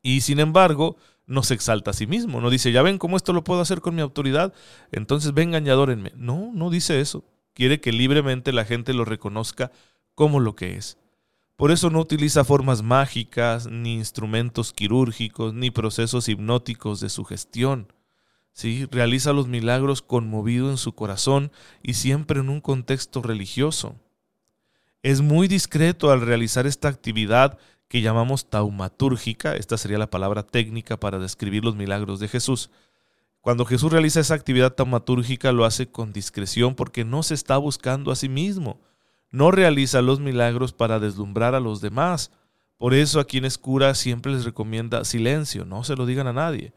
Y 0.01 0.21
sin 0.21 0.39
embargo, 0.39 0.97
no 1.27 1.43
se 1.43 1.53
exalta 1.53 1.91
a 1.91 1.93
sí 1.93 2.07
mismo, 2.07 2.41
no 2.41 2.49
dice, 2.49 2.71
ya 2.71 2.81
ven 2.81 2.97
cómo 2.97 3.17
esto 3.17 3.33
lo 3.33 3.43
puedo 3.43 3.61
hacer 3.61 3.81
con 3.81 3.93
mi 3.93 4.01
autoridad, 4.01 4.51
entonces 4.91 5.35
vengan 5.35 5.67
y 5.67 5.69
adórenme. 5.69 6.11
No, 6.15 6.49
no 6.55 6.71
dice 6.71 6.99
eso. 7.01 7.23
Quiere 7.53 7.79
que 7.81 7.91
libremente 7.91 8.51
la 8.51 8.65
gente 8.65 8.95
lo 8.95 9.05
reconozca 9.05 9.71
como 10.15 10.39
lo 10.39 10.55
que 10.55 10.75
es. 10.75 10.97
Por 11.61 11.69
eso 11.69 11.91
no 11.91 11.99
utiliza 11.99 12.43
formas 12.43 12.81
mágicas, 12.81 13.67
ni 13.67 13.93
instrumentos 13.93 14.73
quirúrgicos, 14.73 15.53
ni 15.53 15.69
procesos 15.69 16.27
hipnóticos 16.27 16.99
de 17.01 17.07
sugestión. 17.07 17.93
¿sí? 18.51 18.87
Realiza 18.89 19.31
los 19.31 19.47
milagros 19.47 20.01
conmovido 20.01 20.71
en 20.71 20.77
su 20.77 20.93
corazón 20.93 21.51
y 21.83 21.93
siempre 21.93 22.39
en 22.39 22.49
un 22.49 22.61
contexto 22.61 23.21
religioso. 23.21 23.95
Es 25.03 25.21
muy 25.21 25.47
discreto 25.47 26.09
al 26.09 26.21
realizar 26.21 26.65
esta 26.65 26.87
actividad 26.87 27.59
que 27.87 28.01
llamamos 28.01 28.49
taumatúrgica, 28.49 29.55
esta 29.55 29.77
sería 29.77 29.99
la 29.99 30.09
palabra 30.09 30.41
técnica 30.41 30.99
para 30.99 31.19
describir 31.19 31.63
los 31.63 31.75
milagros 31.75 32.19
de 32.19 32.27
Jesús. 32.27 32.71
Cuando 33.39 33.65
Jesús 33.65 33.91
realiza 33.91 34.19
esa 34.19 34.33
actividad 34.33 34.73
taumatúrgica 34.73 35.51
lo 35.51 35.65
hace 35.65 35.91
con 35.91 36.11
discreción 36.11 36.73
porque 36.73 37.05
no 37.05 37.21
se 37.21 37.35
está 37.35 37.57
buscando 37.57 38.11
a 38.11 38.15
sí 38.15 38.29
mismo, 38.29 38.79
no 39.31 39.51
realiza 39.51 40.01
los 40.01 40.19
milagros 40.19 40.73
para 40.73 40.99
deslumbrar 40.99 41.55
a 41.55 41.59
los 41.59 41.81
demás. 41.81 42.31
Por 42.77 42.93
eso 42.93 43.19
a 43.19 43.25
quienes 43.25 43.57
cura 43.57 43.95
siempre 43.95 44.31
les 44.31 44.45
recomienda 44.45 45.05
silencio, 45.05 45.65
no 45.65 45.83
se 45.83 45.95
lo 45.95 46.05
digan 46.05 46.27
a 46.27 46.33
nadie. 46.33 46.73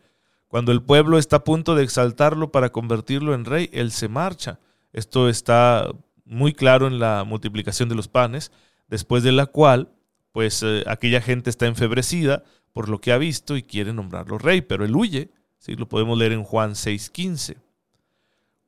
Cuando 0.48 0.70
el 0.70 0.82
pueblo 0.82 1.18
está 1.18 1.36
a 1.36 1.44
punto 1.44 1.74
de 1.74 1.82
exaltarlo 1.82 2.52
para 2.52 2.70
convertirlo 2.70 3.34
en 3.34 3.44
rey, 3.44 3.70
él 3.72 3.90
se 3.90 4.08
marcha. 4.08 4.60
Esto 4.92 5.28
está 5.28 5.88
muy 6.24 6.52
claro 6.52 6.86
en 6.86 6.98
la 6.98 7.24
multiplicación 7.24 7.88
de 7.88 7.96
los 7.96 8.08
panes, 8.08 8.52
después 8.88 9.22
de 9.22 9.32
la 9.32 9.46
cual, 9.46 9.90
pues 10.30 10.62
eh, 10.62 10.84
aquella 10.86 11.20
gente 11.20 11.50
está 11.50 11.66
enfebrecida 11.66 12.44
por 12.72 12.88
lo 12.88 13.00
que 13.00 13.12
ha 13.12 13.18
visto 13.18 13.56
y 13.56 13.62
quiere 13.62 13.92
nombrarlo 13.92 14.38
rey, 14.38 14.60
pero 14.60 14.84
él 14.84 14.94
huye. 14.94 15.30
Lo 15.66 15.88
podemos 15.88 16.18
leer 16.18 16.32
en 16.32 16.44
Juan 16.44 16.72
6:15. 16.72 17.56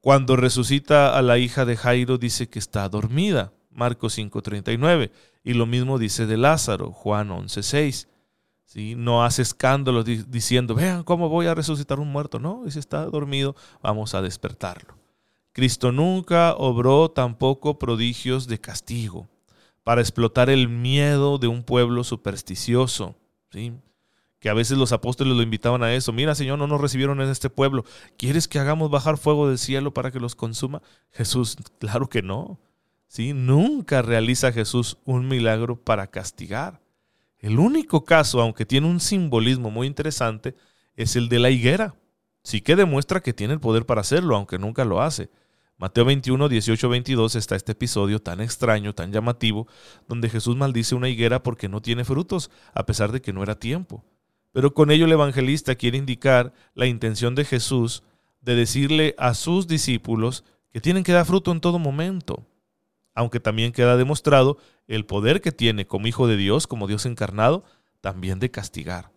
Cuando 0.00 0.36
resucita 0.36 1.16
a 1.16 1.20
la 1.20 1.36
hija 1.36 1.64
de 1.64 1.76
Jairo, 1.76 2.16
dice 2.16 2.48
que 2.48 2.58
está 2.58 2.88
dormida, 2.88 3.52
Marcos 3.76 4.14
5:39, 4.18 5.12
y 5.44 5.54
lo 5.54 5.66
mismo 5.66 5.98
dice 5.98 6.26
de 6.26 6.36
Lázaro, 6.36 6.90
Juan 6.90 7.30
11:6. 7.30 8.08
¿Sí? 8.64 8.94
No 8.96 9.24
hace 9.24 9.42
escándalo 9.42 10.02
diciendo, 10.02 10.74
vean 10.74 11.04
cómo 11.04 11.28
voy 11.28 11.46
a 11.46 11.54
resucitar 11.54 12.00
un 12.00 12.10
muerto. 12.10 12.40
No, 12.40 12.64
si 12.68 12.80
está 12.80 13.04
dormido, 13.04 13.54
vamos 13.80 14.14
a 14.14 14.22
despertarlo. 14.22 14.96
Cristo 15.52 15.92
nunca 15.92 16.54
obró 16.56 17.08
tampoco 17.10 17.78
prodigios 17.78 18.48
de 18.48 18.60
castigo 18.60 19.28
para 19.84 20.00
explotar 20.00 20.50
el 20.50 20.68
miedo 20.68 21.38
de 21.38 21.46
un 21.46 21.62
pueblo 21.62 22.02
supersticioso, 22.02 23.14
¿sí? 23.52 23.72
que 24.40 24.50
a 24.50 24.54
veces 24.54 24.76
los 24.76 24.92
apóstoles 24.92 25.36
lo 25.36 25.42
invitaban 25.42 25.82
a 25.82 25.94
eso. 25.94 26.12
Mira, 26.12 26.34
Señor, 26.34 26.58
no 26.58 26.66
nos 26.66 26.80
recibieron 26.80 27.20
en 27.20 27.28
este 27.28 27.50
pueblo. 27.50 27.84
¿Quieres 28.18 28.48
que 28.48 28.58
hagamos 28.58 28.90
bajar 28.90 29.16
fuego 29.16 29.48
del 29.48 29.58
cielo 29.58 29.94
para 29.94 30.10
que 30.10 30.20
los 30.20 30.34
consuma? 30.34 30.82
Jesús, 31.12 31.56
claro 31.78 32.08
que 32.08 32.22
no. 32.22 32.58
¿Sí? 33.08 33.32
Nunca 33.32 34.02
realiza 34.02 34.52
Jesús 34.52 34.98
un 35.04 35.28
milagro 35.28 35.76
para 35.76 36.06
castigar. 36.08 36.80
El 37.38 37.58
único 37.58 38.04
caso, 38.04 38.40
aunque 38.40 38.66
tiene 38.66 38.88
un 38.88 39.00
simbolismo 39.00 39.70
muy 39.70 39.86
interesante, 39.86 40.54
es 40.96 41.16
el 41.16 41.28
de 41.28 41.38
la 41.38 41.50
higuera. 41.50 41.94
Sí 42.42 42.60
que 42.60 42.76
demuestra 42.76 43.20
que 43.20 43.32
tiene 43.32 43.54
el 43.54 43.60
poder 43.60 43.86
para 43.86 44.00
hacerlo, 44.00 44.36
aunque 44.36 44.58
nunca 44.58 44.84
lo 44.84 45.02
hace. 45.02 45.30
Mateo 45.78 46.06
21, 46.06 46.48
18, 46.48 46.88
22 46.88 47.34
está 47.34 47.54
este 47.54 47.72
episodio 47.72 48.20
tan 48.20 48.40
extraño, 48.40 48.94
tan 48.94 49.12
llamativo, 49.12 49.66
donde 50.08 50.30
Jesús 50.30 50.56
maldice 50.56 50.94
una 50.94 51.10
higuera 51.10 51.42
porque 51.42 51.68
no 51.68 51.82
tiene 51.82 52.04
frutos, 52.04 52.50
a 52.72 52.86
pesar 52.86 53.12
de 53.12 53.20
que 53.20 53.34
no 53.34 53.42
era 53.42 53.58
tiempo. 53.58 54.02
Pero 54.52 54.72
con 54.72 54.90
ello 54.90 55.04
el 55.04 55.12
evangelista 55.12 55.74
quiere 55.74 55.98
indicar 55.98 56.54
la 56.74 56.86
intención 56.86 57.34
de 57.34 57.44
Jesús 57.44 58.04
de 58.40 58.54
decirle 58.54 59.14
a 59.18 59.34
sus 59.34 59.66
discípulos 59.66 60.44
que 60.72 60.80
tienen 60.80 61.04
que 61.04 61.12
dar 61.12 61.26
fruto 61.26 61.52
en 61.52 61.60
todo 61.60 61.78
momento, 61.78 62.46
aunque 63.16 63.40
también 63.40 63.72
queda 63.72 63.96
demostrado 63.96 64.58
el 64.86 65.06
poder 65.06 65.40
que 65.40 65.50
tiene 65.50 65.86
como 65.86 66.06
Hijo 66.06 66.28
de 66.28 66.36
Dios, 66.36 66.66
como 66.66 66.86
Dios 66.86 67.06
encarnado, 67.06 67.64
también 68.02 68.38
de 68.38 68.50
castigar, 68.50 69.10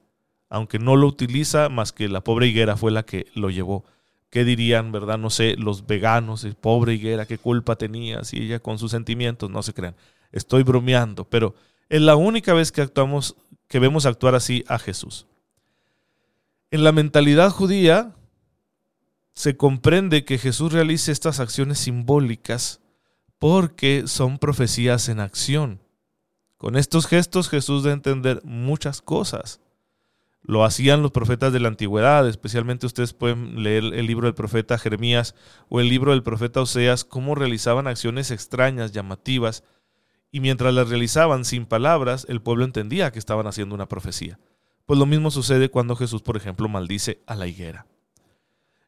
aunque 0.50 0.80
no 0.80 0.96
lo 0.96 1.06
utiliza 1.06 1.70
más 1.70 1.92
que 1.92 2.08
la 2.08 2.24
pobre 2.24 2.48
higuera 2.48 2.78
fue 2.78 2.92
la 2.92 3.04
que 3.04 3.28
lo 3.36 3.52
llevó. 3.52 3.84
¿Qué 4.30 4.46
dirían, 4.46 4.92
verdad? 4.92 5.18
No 5.18 5.30
sé, 5.30 5.56
los 5.58 5.86
veganos, 5.86 6.48
pobre 6.62 6.94
higuera, 6.94 7.26
qué 7.26 7.38
culpa 7.38 7.76
tenía, 7.76 8.24
si 8.24 8.38
ella 8.38 8.60
con 8.60 8.80
sus 8.80 8.92
sentimientos, 8.92 9.50
no 9.50 9.62
se 9.62 9.74
crean. 9.74 9.96
Estoy 10.32 10.64
bromeando, 10.64 11.26
pero 11.26 11.54
es 11.90 12.02
la 12.02 12.16
única 12.16 12.54
vez 12.54 12.72
que 12.72 12.82
actuamos, 12.82 13.36
que 13.68 13.80
vemos 13.80 14.06
actuar 14.06 14.34
así 14.34 14.64
a 14.68 14.80
Jesús. 14.80 15.28
En 16.72 16.84
la 16.84 16.94
mentalidad 16.94 17.50
judía 17.50 18.16
se 19.34 19.58
comprende 19.58 20.24
que 20.24 20.38
Jesús 20.38 20.72
realice 20.72 21.12
estas 21.12 21.40
acciones 21.40 21.80
simbólicas 21.80 22.80
porque 23.40 24.04
son 24.06 24.38
profecías 24.38 25.10
en 25.10 25.20
acción. 25.20 25.82
Con 26.58 26.76
estos 26.76 27.08
gestos 27.08 27.50
Jesús 27.50 27.84
da 27.84 27.92
a 27.92 27.94
entender 27.94 28.42
muchas 28.44 29.02
cosas. 29.02 29.62
Lo 30.42 30.66
hacían 30.66 31.02
los 31.02 31.12
profetas 31.12 31.54
de 31.54 31.60
la 31.60 31.70
antigüedad, 31.70 32.28
especialmente 32.28 32.86
ustedes 32.86 33.14
pueden 33.14 33.64
leer 33.64 33.84
el 33.86 34.06
libro 34.06 34.28
del 34.28 34.36
profeta 34.36 34.78
Jeremías 34.78 35.36
o 35.70 35.80
el 35.80 35.90
libro 35.90 36.12
del 36.12 36.24
profeta 36.24 36.62
Oseas, 36.62 37.06
cómo 37.06 37.36
realizaban 37.36 37.88
acciones 37.88 38.32
extrañas, 38.32 38.92
llamativas, 38.92 39.64
y 40.32 40.42
mientras 40.42 40.74
las 40.74 40.90
realizaban 40.90 41.46
sin 41.46 41.66
palabras, 41.66 42.26
el 42.30 42.42
pueblo 42.42 42.66
entendía 42.66 43.12
que 43.12 43.20
estaban 43.20 43.48
haciendo 43.48 43.76
una 43.76 43.88
profecía. 43.88 44.40
Pues 44.86 45.00
lo 45.00 45.06
mismo 45.06 45.32
sucede 45.32 45.70
cuando 45.70 45.96
Jesús, 45.96 46.22
por 46.22 46.36
ejemplo, 46.36 46.68
maldice 46.68 47.22
a 47.26 47.36
la 47.36 47.48
higuera. 47.48 47.86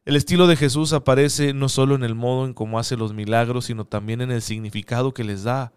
El 0.04 0.16
estilo 0.16 0.48
de 0.48 0.56
Jesús 0.56 0.92
aparece 0.92 1.54
no 1.54 1.68
solo 1.68 1.94
en 1.94 2.02
el 2.02 2.16
modo 2.16 2.44
en 2.44 2.54
cómo 2.54 2.80
hace 2.80 2.96
los 2.96 3.14
milagros, 3.14 3.66
sino 3.66 3.84
también 3.84 4.20
en 4.20 4.32
el 4.32 4.42
significado 4.42 5.14
que 5.14 5.22
les 5.22 5.44
da. 5.44 5.72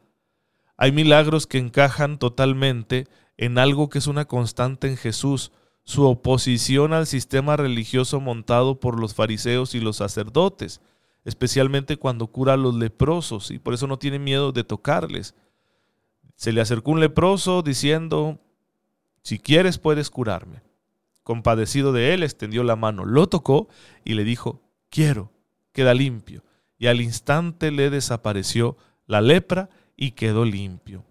Hay 0.77 0.91
milagros 0.91 1.45
que 1.45 1.59
encajan 1.59 2.17
totalmente 2.17 3.07
en 3.37 3.59
algo 3.59 3.89
que 3.89 3.99
es 3.99 4.07
una 4.07 4.25
constante 4.25 4.87
en 4.87 4.97
Jesús, 4.97 5.51
su 5.83 6.05
oposición 6.05 6.91
al 6.93 7.05
sistema 7.05 7.55
religioso 7.55 8.19
montado 8.19 8.79
por 8.79 8.99
los 8.99 9.13
fariseos 9.13 9.75
y 9.75 9.79
los 9.79 9.97
sacerdotes. 9.97 10.81
especialmente 11.23 11.97
cuando 11.97 12.27
cura 12.27 12.53
a 12.53 12.57
los 12.57 12.75
leprosos 12.75 13.49
y 13.49 13.57
por 13.57 13.73
eso 13.73 13.87
no 13.87 13.97
tiene 13.97 14.19
miedo 14.19 14.51
de 14.51 14.63
tocarles. 14.63 15.33
Se 16.35 16.51
le 16.51 16.61
acercó 16.61 16.91
un 16.91 16.99
leproso 16.99 17.63
diciendo, 17.63 18.39
si 19.23 19.39
quieres 19.39 19.79
puedes 19.79 20.11
curarme. 20.11 20.61
Compadecido 21.25 21.91
de 21.91 22.13
él, 22.13 22.21
extendió 22.21 22.63
la 22.63 22.75
mano, 22.75 23.03
lo 23.03 23.25
tocó 23.25 23.67
y 24.03 24.13
le 24.13 24.23
dijo, 24.23 24.61
quiero, 24.91 25.31
queda 25.71 25.95
limpio. 25.95 26.43
Y 26.77 26.85
al 26.85 27.01
instante 27.01 27.71
le 27.71 27.89
desapareció 27.89 28.77
la 29.07 29.21
lepra 29.21 29.71
y 29.97 30.11
quedó 30.11 30.45
limpio. 30.45 31.03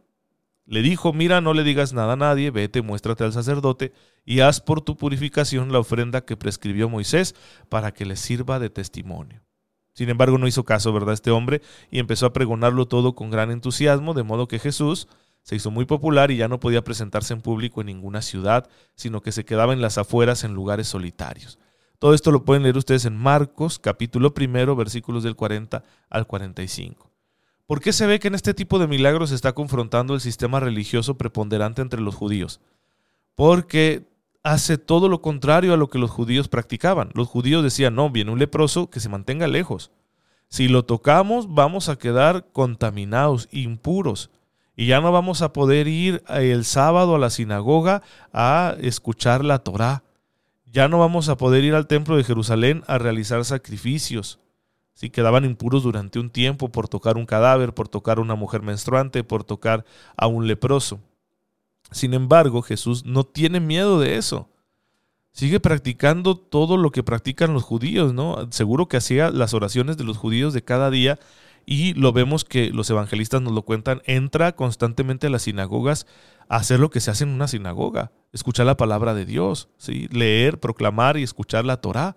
Le 0.67 0.83
dijo, 0.83 1.13
mira, 1.13 1.41
no 1.41 1.53
le 1.53 1.65
digas 1.65 1.95
nada 1.95 2.13
a 2.13 2.17
nadie, 2.17 2.53
vete, 2.53 2.81
muéstrate 2.81 3.25
al 3.25 3.33
sacerdote 3.33 3.93
y 4.25 4.39
haz 4.39 4.61
por 4.61 4.83
tu 4.83 4.97
purificación 4.97 5.73
la 5.73 5.81
ofrenda 5.81 6.25
que 6.25 6.37
prescribió 6.37 6.89
Moisés 6.89 7.35
para 7.69 7.93
que 7.93 8.07
le 8.07 8.15
sirva 8.15 8.61
de 8.61 8.71
testimonio. 8.71 9.43
Sin 9.95 10.11
embargo, 10.11 10.39
no 10.39 10.47
hizo 10.47 10.65
caso, 10.65 10.93
¿verdad? 10.93 11.15
Este 11.15 11.33
hombre 11.33 11.61
y 11.91 11.99
empezó 11.99 12.27
a 12.27 12.33
pregonarlo 12.33 12.87
todo 12.87 13.17
con 13.17 13.31
gran 13.31 13.51
entusiasmo, 13.51 14.15
de 14.15 14.23
modo 14.23 14.47
que 14.47 14.61
Jesús 14.61 15.09
se 15.45 15.55
hizo 15.55 15.71
muy 15.71 15.85
popular 15.85 16.31
y 16.31 16.39
ya 16.39 16.49
no 16.49 16.59
podía 16.59 16.83
presentarse 16.83 17.35
en 17.35 17.43
público 17.43 17.81
en 17.81 17.87
ninguna 17.87 18.23
ciudad, 18.23 18.69
sino 18.97 19.21
que 19.21 19.31
se 19.31 19.45
quedaba 19.45 19.75
en 19.75 19.83
las 19.83 19.99
afueras 19.99 20.43
en 20.43 20.55
lugares 20.55 20.89
solitarios. 20.89 21.59
Todo 21.99 22.15
esto 22.15 22.33
lo 22.33 22.45
pueden 22.45 22.63
leer 22.63 22.79
ustedes 22.79 23.05
en 23.05 23.17
Marcos, 23.17 23.79
capítulo 23.79 24.35
primero, 24.35 24.75
versículos 24.75 25.23
del 25.23 25.37
40 25.37 25.85
al 26.09 26.27
45. 26.27 27.11
¿Por 27.67 27.81
qué 27.81 27.93
se 27.93 28.07
ve 28.07 28.19
que 28.19 28.29
en 28.29 28.35
este 28.35 28.55
tipo 28.55 28.79
de 28.79 28.87
milagros 28.87 29.29
se 29.29 29.35
está 29.35 29.53
confrontando 29.53 30.15
el 30.15 30.21
sistema 30.21 30.61
religioso 30.61 31.17
preponderante 31.17 31.83
entre 31.83 32.01
los 32.01 32.15
judíos? 32.15 32.61
Porque 33.35 34.09
hace 34.43 34.79
todo 34.79 35.09
lo 35.09 35.21
contrario 35.21 35.75
a 35.75 35.77
lo 35.77 35.89
que 35.89 35.99
los 35.99 36.11
judíos 36.11 36.49
practicaban. 36.49 37.11
Los 37.15 37.29
judíos 37.29 37.63
decían, 37.63 37.95
no, 37.95 38.11
viene 38.11 38.31
un 38.31 38.39
leproso 38.39 38.89
que 38.89 39.01
se 39.01 39.09
mantenga 39.09 39.47
lejos. 39.47 39.91
Si 40.49 40.69
lo 40.69 40.85
tocamos 40.85 41.53
vamos 41.55 41.89
a 41.89 41.97
quedar 41.97 42.51
contaminados, 42.53 43.49
impuros. 43.51 44.31
Y 44.77 44.87
ya 44.87 45.01
no 45.01 45.13
vamos 45.13 45.43
a 45.43 45.53
poder 45.53 45.87
ir 45.87 46.23
el 46.29 46.65
sábado 46.65 47.15
a 47.15 47.19
la 47.19 47.31
sinagoga 47.31 48.03
a 48.33 48.75
escuchar 48.81 49.45
la 49.45 49.61
Torá. 49.61 50.03
Ya 50.67 50.89
no 50.89 50.99
vamos 50.99 51.29
a 51.29 51.37
poder 51.37 51.63
ir 51.63 51.75
al 51.75 51.87
templo 51.87 52.17
de 52.17 52.25
Jerusalén 52.25 52.83
a 52.89 52.99
realizar 52.99 53.45
sacrificios. 53.45 54.41
Si 54.95 55.11
quedaban 55.11 55.45
impuros 55.45 55.85
durante 55.85 56.19
un 56.19 56.31
tiempo 56.31 56.71
por 56.71 56.89
tocar 56.89 57.17
un 57.17 57.27
cadáver, 57.27 57.75
por 57.75 57.89
tocar 57.89 58.19
a 58.19 58.23
una 58.23 58.35
mujer 58.35 58.63
menstruante, 58.63 59.23
por 59.23 59.45
tocar 59.45 59.85
a 60.17 60.27
un 60.27 60.47
leproso. 60.49 61.01
Sin 61.91 62.15
embargo, 62.15 62.63
Jesús 62.63 63.05
no 63.05 63.25
tiene 63.25 63.61
miedo 63.61 64.01
de 64.01 64.17
eso. 64.17 64.49
Sigue 65.31 65.61
practicando 65.61 66.37
todo 66.37 66.77
lo 66.77 66.91
que 66.91 67.03
practican 67.03 67.53
los 67.53 67.65
judíos, 67.65 68.15
¿no? 68.15 68.51
Seguro 68.51 68.87
que 68.87 68.97
hacía 68.97 69.31
las 69.31 69.53
oraciones 69.53 69.97
de 69.97 70.05
los 70.05 70.17
judíos 70.17 70.53
de 70.53 70.63
cada 70.63 70.91
día 70.91 71.19
y 71.67 71.95
lo 71.95 72.13
vemos 72.13 72.45
que 72.45 72.71
los 72.71 72.91
evangelistas 72.91 73.43
nos 73.43 73.53
lo 73.53 73.63
cuentan, 73.63 74.03
entra 74.05 74.55
constantemente 74.55 75.27
a 75.27 75.31
las 75.31 75.43
sinagogas 75.43 76.07
a 76.49 76.57
hacer 76.57 76.81
lo 76.81 76.91
que 76.91 77.01
se 77.01 77.11
hace 77.11 77.25
en 77.25 77.31
una 77.31 77.49
sinagoga, 77.49 78.13
escuchar 78.33 78.67
la 78.67 78.77
palabra 78.77 79.15
de 79.15 79.25
Dios, 79.25 79.69
¿sí? 79.79 80.09
leer, 80.11 80.61
proclamar 80.61 81.17
y 81.17 81.23
escuchar 81.23 81.65
la 81.65 81.79
Torá. 81.81 82.17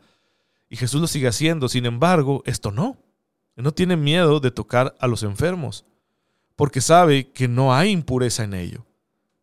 Y 0.70 0.76
Jesús 0.76 1.00
lo 1.00 1.08
sigue 1.08 1.28
haciendo, 1.28 1.70
sin 1.70 1.86
embargo, 1.86 2.44
esto 2.46 2.72
no. 2.72 2.98
No 3.56 3.72
tiene 3.72 3.96
miedo 3.96 4.40
de 4.40 4.52
tocar 4.52 4.96
a 5.00 5.08
los 5.08 5.24
enfermos, 5.24 5.86
porque 6.56 6.82
sabe 6.82 7.32
que 7.32 7.48
no 7.48 7.74
hay 7.74 7.90
impureza 7.92 8.44
en 8.44 8.54
ello. 8.54 8.86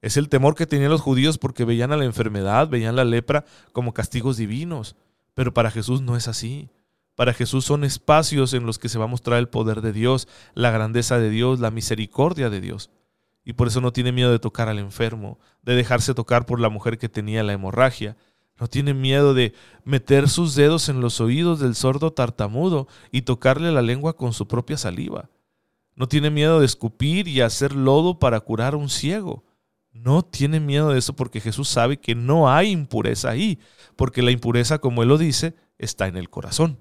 Es 0.04 0.18
el 0.18 0.28
temor 0.28 0.54
que 0.54 0.66
tenían 0.66 0.90
los 0.90 1.00
judíos 1.00 1.38
porque 1.38 1.64
veían 1.64 1.90
a 1.90 1.96
la 1.96 2.04
enfermedad, 2.04 2.68
veían 2.68 2.94
la 2.94 3.04
lepra 3.04 3.46
como 3.72 3.94
castigos 3.94 4.36
divinos. 4.36 4.96
Pero 5.32 5.54
para 5.54 5.70
Jesús 5.70 6.02
no 6.02 6.14
es 6.14 6.28
así. 6.28 6.68
Para 7.14 7.32
Jesús 7.32 7.64
son 7.64 7.84
espacios 7.84 8.54
en 8.54 8.66
los 8.66 8.78
que 8.78 8.88
se 8.88 8.98
va 8.98 9.04
a 9.04 9.08
mostrar 9.08 9.38
el 9.38 9.48
poder 9.48 9.82
de 9.82 9.92
Dios, 9.92 10.26
la 10.54 10.70
grandeza 10.70 11.18
de 11.18 11.30
Dios, 11.30 11.60
la 11.60 11.70
misericordia 11.70 12.50
de 12.50 12.60
Dios. 12.60 12.90
Y 13.44 13.52
por 13.52 13.68
eso 13.68 13.80
no 13.80 13.92
tiene 13.92 14.10
miedo 14.10 14.32
de 14.32 14.38
tocar 14.38 14.68
al 14.68 14.78
enfermo, 14.78 15.38
de 15.62 15.74
dejarse 15.74 16.14
tocar 16.14 16.46
por 16.46 16.60
la 16.60 16.70
mujer 16.70 16.98
que 16.98 17.08
tenía 17.08 17.42
la 17.42 17.52
hemorragia. 17.52 18.16
No 18.58 18.68
tiene 18.68 18.94
miedo 18.94 19.34
de 19.34 19.52
meter 19.84 20.28
sus 20.28 20.54
dedos 20.54 20.88
en 20.88 21.00
los 21.00 21.20
oídos 21.20 21.60
del 21.60 21.74
sordo 21.74 22.12
tartamudo 22.12 22.88
y 23.12 23.22
tocarle 23.22 23.70
la 23.70 23.82
lengua 23.82 24.16
con 24.16 24.32
su 24.32 24.48
propia 24.48 24.78
saliva. 24.78 25.30
No 25.94 26.08
tiene 26.08 26.30
miedo 26.30 26.58
de 26.58 26.66
escupir 26.66 27.28
y 27.28 27.40
hacer 27.40 27.76
lodo 27.76 28.18
para 28.18 28.40
curar 28.40 28.74
a 28.74 28.78
un 28.78 28.88
ciego. 28.88 29.44
No 29.92 30.22
tiene 30.22 30.58
miedo 30.58 30.90
de 30.90 30.98
eso 30.98 31.14
porque 31.14 31.40
Jesús 31.40 31.68
sabe 31.68 31.98
que 31.98 32.16
no 32.16 32.50
hay 32.50 32.70
impureza 32.70 33.30
ahí, 33.30 33.60
porque 33.94 34.22
la 34.22 34.32
impureza, 34.32 34.78
como 34.78 35.02
Él 35.02 35.08
lo 35.08 35.18
dice, 35.18 35.54
está 35.78 36.08
en 36.08 36.16
el 36.16 36.30
corazón. 36.30 36.80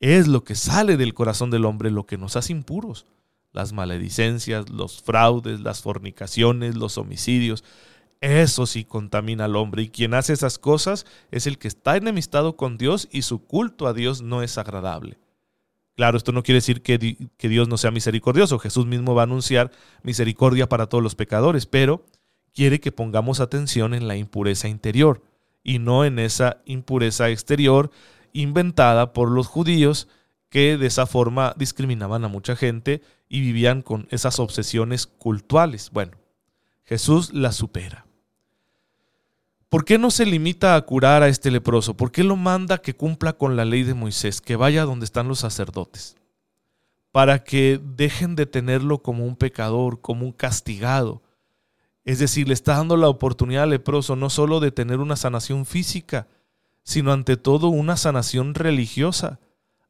Es 0.00 0.26
lo 0.26 0.44
que 0.44 0.54
sale 0.54 0.96
del 0.96 1.12
corazón 1.14 1.50
del 1.50 1.66
hombre 1.66 1.90
lo 1.90 2.06
que 2.06 2.16
nos 2.18 2.34
hace 2.36 2.52
impuros. 2.52 3.06
Las 3.52 3.72
maledicencias, 3.72 4.70
los 4.70 5.02
fraudes, 5.02 5.60
las 5.60 5.82
fornicaciones, 5.82 6.74
los 6.74 6.96
homicidios. 6.96 7.64
Eso 8.20 8.66
sí 8.66 8.84
contamina 8.84 9.44
al 9.44 9.56
hombre 9.56 9.82
y 9.82 9.88
quien 9.88 10.14
hace 10.14 10.32
esas 10.32 10.58
cosas 10.58 11.06
es 11.30 11.46
el 11.46 11.58
que 11.58 11.68
está 11.68 11.96
enemistado 11.96 12.56
con 12.56 12.78
Dios 12.78 13.08
y 13.10 13.22
su 13.22 13.44
culto 13.44 13.86
a 13.86 13.92
Dios 13.92 14.22
no 14.22 14.42
es 14.42 14.56
agradable. 14.56 15.18
Claro, 15.96 16.16
esto 16.16 16.32
no 16.32 16.42
quiere 16.42 16.58
decir 16.58 16.82
que, 16.82 17.28
que 17.36 17.48
Dios 17.48 17.68
no 17.68 17.76
sea 17.76 17.90
misericordioso. 17.90 18.58
Jesús 18.58 18.86
mismo 18.86 19.14
va 19.14 19.22
a 19.22 19.24
anunciar 19.24 19.70
misericordia 20.02 20.68
para 20.68 20.86
todos 20.86 21.04
los 21.04 21.14
pecadores, 21.14 21.66
pero 21.66 22.06
quiere 22.54 22.80
que 22.80 22.92
pongamos 22.92 23.40
atención 23.40 23.92
en 23.92 24.08
la 24.08 24.16
impureza 24.16 24.68
interior 24.68 25.22
y 25.62 25.78
no 25.78 26.06
en 26.06 26.18
esa 26.18 26.62
impureza 26.64 27.28
exterior 27.28 27.90
inventada 28.32 29.12
por 29.12 29.30
los 29.30 29.46
judíos 29.46 30.08
que 30.48 30.76
de 30.76 30.86
esa 30.86 31.06
forma 31.06 31.54
discriminaban 31.56 32.24
a 32.24 32.28
mucha 32.28 32.56
gente 32.56 33.02
y 33.28 33.40
vivían 33.40 33.82
con 33.82 34.08
esas 34.10 34.38
obsesiones 34.40 35.06
cultuales. 35.06 35.90
Bueno, 35.92 36.12
Jesús 36.84 37.32
la 37.32 37.52
supera. 37.52 38.06
¿Por 39.68 39.84
qué 39.84 39.98
no 39.98 40.10
se 40.10 40.26
limita 40.26 40.74
a 40.74 40.80
curar 40.82 41.22
a 41.22 41.28
este 41.28 41.52
leproso? 41.52 41.96
¿Por 41.96 42.10
qué 42.10 42.24
lo 42.24 42.34
manda 42.34 42.78
que 42.78 42.94
cumpla 42.94 43.34
con 43.34 43.54
la 43.54 43.64
ley 43.64 43.84
de 43.84 43.94
Moisés, 43.94 44.40
que 44.40 44.56
vaya 44.56 44.84
donde 44.84 45.04
están 45.04 45.28
los 45.28 45.38
sacerdotes? 45.38 46.16
Para 47.12 47.44
que 47.44 47.80
dejen 47.82 48.34
de 48.34 48.46
tenerlo 48.46 49.02
como 49.02 49.24
un 49.24 49.36
pecador, 49.36 50.00
como 50.00 50.26
un 50.26 50.32
castigado, 50.32 51.22
es 52.04 52.18
decir, 52.18 52.48
le 52.48 52.54
está 52.54 52.76
dando 52.76 52.96
la 52.96 53.08
oportunidad 53.08 53.64
al 53.64 53.70
leproso 53.70 54.16
no 54.16 54.30
solo 54.30 54.58
de 54.58 54.72
tener 54.72 54.98
una 54.98 55.14
sanación 55.14 55.66
física, 55.66 56.26
sino 56.82 57.12
ante 57.12 57.36
todo 57.36 57.68
una 57.68 57.96
sanación 57.96 58.54
religiosa. 58.54 59.40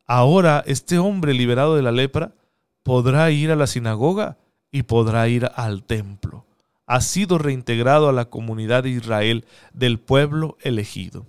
Ahora 0.07 0.63
este 0.67 0.99
hombre 0.99 1.35
liberado 1.35 1.77
de 1.77 1.83
la 1.83 1.93
lepra 1.93 2.35
podrá 2.83 3.31
ir 3.31 3.51
a 3.51 3.57
la 3.57 3.67
sinagoga 3.67 4.39
y 4.71 4.85
podrá 4.85 5.29
ir 5.29 5.51
al 5.55 5.85
templo. 5.85 6.47
Ha 6.87 7.01
sido 7.01 7.39
reintegrado 7.39 8.09
a 8.09 8.13
la 8.13 8.25
comunidad 8.25 8.83
de 8.83 8.91
Israel 8.91 9.47
del 9.73 10.01
pueblo 10.01 10.59
elegido. 10.61 11.27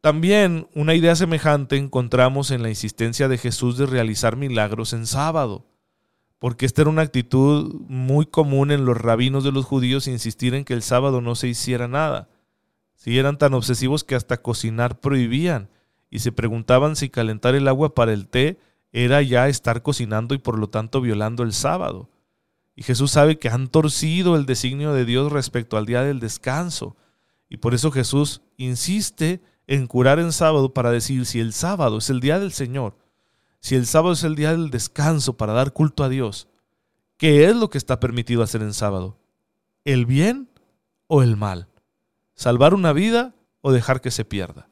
También 0.00 0.68
una 0.74 0.94
idea 0.94 1.16
semejante 1.16 1.76
encontramos 1.76 2.50
en 2.50 2.62
la 2.62 2.68
insistencia 2.68 3.28
de 3.28 3.38
Jesús 3.38 3.78
de 3.78 3.86
realizar 3.86 4.36
milagros 4.36 4.92
en 4.92 5.06
sábado 5.06 5.64
porque 6.38 6.66
esta 6.66 6.82
era 6.82 6.90
una 6.90 7.02
actitud 7.02 7.74
muy 7.88 8.26
común 8.26 8.70
en 8.70 8.84
los 8.84 8.96
rabinos 8.96 9.44
de 9.44 9.52
los 9.52 9.64
judíos 9.64 10.06
insistir 10.06 10.54
en 10.54 10.64
que 10.64 10.74
el 10.74 10.82
sábado 10.82 11.20
no 11.20 11.34
se 11.34 11.48
hiciera 11.48 11.88
nada. 11.88 12.28
Si 12.96 13.18
eran 13.18 13.38
tan 13.38 13.54
obsesivos 13.54 14.02
que 14.02 14.16
hasta 14.16 14.42
cocinar 14.42 15.00
prohibían 15.00 15.68
y 16.10 16.18
se 16.18 16.32
preguntaban 16.32 16.96
si 16.96 17.08
calentar 17.08 17.54
el 17.54 17.68
agua 17.68 17.94
para 17.94 18.12
el 18.12 18.26
té 18.26 18.58
era 18.90 19.22
ya 19.22 19.48
estar 19.48 19.82
cocinando 19.82 20.34
y 20.34 20.38
por 20.38 20.58
lo 20.58 20.68
tanto 20.68 21.00
violando 21.00 21.42
el 21.42 21.52
sábado. 21.52 22.10
Y 22.74 22.82
Jesús 22.82 23.10
sabe 23.10 23.38
que 23.38 23.48
han 23.48 23.68
torcido 23.68 24.36
el 24.36 24.46
designio 24.46 24.92
de 24.92 25.04
Dios 25.04 25.30
respecto 25.30 25.76
al 25.76 25.86
día 25.86 26.02
del 26.02 26.20
descanso. 26.20 26.96
Y 27.48 27.58
por 27.58 27.74
eso 27.74 27.90
Jesús 27.90 28.42
insiste 28.56 29.42
en 29.66 29.86
curar 29.86 30.18
en 30.18 30.32
sábado 30.32 30.72
para 30.72 30.90
decir 30.90 31.26
si 31.26 31.40
el 31.40 31.52
sábado 31.52 31.98
es 31.98 32.10
el 32.10 32.20
día 32.20 32.38
del 32.38 32.52
Señor, 32.52 32.96
si 33.60 33.74
el 33.74 33.86
sábado 33.86 34.12
es 34.12 34.24
el 34.24 34.36
día 34.36 34.52
del 34.52 34.70
descanso 34.70 35.36
para 35.36 35.52
dar 35.52 35.72
culto 35.72 36.04
a 36.04 36.08
Dios, 36.08 36.48
¿qué 37.16 37.46
es 37.46 37.56
lo 37.56 37.68
que 37.70 37.78
está 37.78 37.98
permitido 37.98 38.42
hacer 38.42 38.62
en 38.62 38.74
sábado? 38.74 39.18
¿El 39.84 40.06
bien 40.06 40.48
o 41.08 41.22
el 41.22 41.36
mal? 41.36 41.68
¿Salvar 42.36 42.74
una 42.74 42.92
vida 42.92 43.34
o 43.62 43.72
dejar 43.72 44.00
que 44.00 44.10
se 44.10 44.24
pierda? 44.24 44.68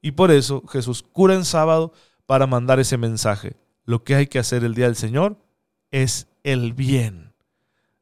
Y 0.00 0.12
por 0.12 0.30
eso 0.30 0.62
Jesús 0.68 1.02
cura 1.02 1.34
en 1.34 1.44
sábado 1.44 1.92
para 2.26 2.46
mandar 2.46 2.78
ese 2.78 2.98
mensaje. 2.98 3.56
Lo 3.84 4.04
que 4.04 4.14
hay 4.14 4.26
que 4.26 4.38
hacer 4.38 4.62
el 4.62 4.74
día 4.74 4.84
del 4.84 4.96
Señor 4.96 5.38
es 5.90 6.28
el 6.44 6.74
bien. 6.74 7.32